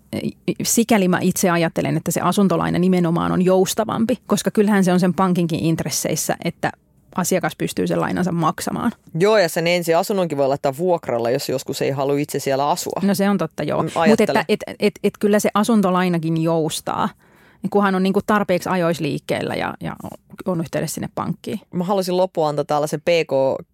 [0.63, 5.15] sikäli mä itse ajattelen, että se asuntolaina nimenomaan on joustavampi, koska kyllähän se on sen
[5.15, 6.73] pankinkin intresseissä, että
[7.15, 8.93] asiakas pystyy sen lainansa maksamaan.
[9.19, 13.01] Joo, ja sen ensi asunnonkin voi laittaa vuokralla, jos joskus ei halua itse siellä asua.
[13.03, 13.83] No se on totta, joo.
[13.83, 17.09] Mutta että et, et, et, kyllä se asuntolainakin joustaa,
[17.71, 19.97] kunhan on niinku tarpeeksi ajois liikkeellä ja, ja
[20.47, 21.61] on yhteydessä sinne pankkiin.
[21.73, 23.33] Mä haluaisin loppuun antaa tällaisen PK,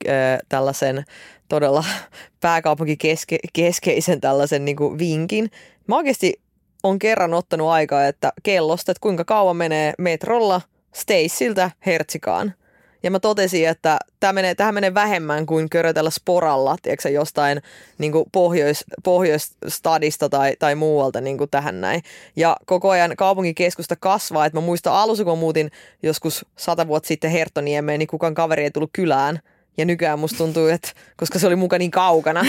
[0.08, 1.04] äh, tällaisen
[1.48, 1.84] todella
[2.40, 5.50] pääkaupunkikeskeisen tällaisen niinku vinkin.
[5.86, 6.40] Mä oikeasti
[6.82, 10.60] on kerran ottanut aikaa, että kellosta, että kuinka kauan menee metrolla
[10.94, 12.54] Staceiltä Hertsikaan.
[13.02, 17.62] Ja mä totesin, että tämä menee, tähän menee vähemmän kuin körötellä sporalla, tiedätkö, jostain
[17.98, 22.02] niin pohjois, pohjoisstadista tai, tai muualta niin tähän näin.
[22.36, 24.46] Ja koko ajan kaupunkikeskusta kasvaa.
[24.46, 25.70] että mä muistan alussa, kun muutin
[26.02, 29.40] joskus sata vuotta sitten Herttoniemeen, niin kukaan kaveri ei tullut kylään.
[29.76, 32.46] Ja nykyään musta tuntuu, että koska se oli muka niin kaukana.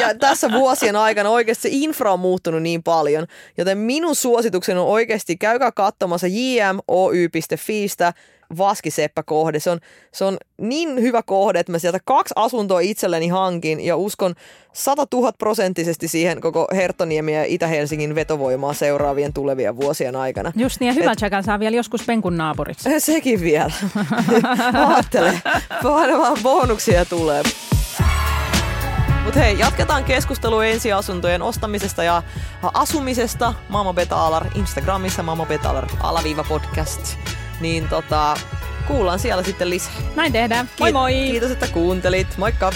[0.00, 3.26] Ja tässä vuosien aikana oikeasti se infra on muuttunut niin paljon.
[3.58, 8.12] Joten minun suositukseni on oikeasti käykää katsomassa jmoy.fiistä
[8.58, 9.60] Vaskiseppä-kohde.
[9.60, 9.78] Se on,
[10.12, 14.34] se on niin hyvä kohde, että mä sieltä kaksi asuntoa itselleni hankin ja uskon
[14.72, 20.52] 100 000 prosenttisesti siihen koko Herttoniemi ja Itä-Helsingin vetovoimaa seuraavien tulevien vuosien aikana.
[20.56, 22.90] Just niin, ja hyvä Et, saa vielä joskus penkun naapuriksi.
[23.00, 23.72] Sekin vielä.
[24.88, 25.42] Aattele,
[26.18, 27.42] vaan bonuksia tulee.
[29.24, 32.22] Mutta hei, jatketaan keskustelua ensiasuntojen ostamisesta ja
[32.62, 33.54] asumisesta.
[33.68, 37.16] Mama Betalar Instagramissa, Mama Betalar alaviiva podcast
[37.60, 38.34] niin tota,
[38.86, 39.92] kuullaan siellä sitten lisää.
[40.16, 40.70] Näin tehdään.
[40.80, 41.12] Moi moi!
[41.12, 42.36] Kiitos, että kuuntelit.
[42.36, 42.72] Moikka!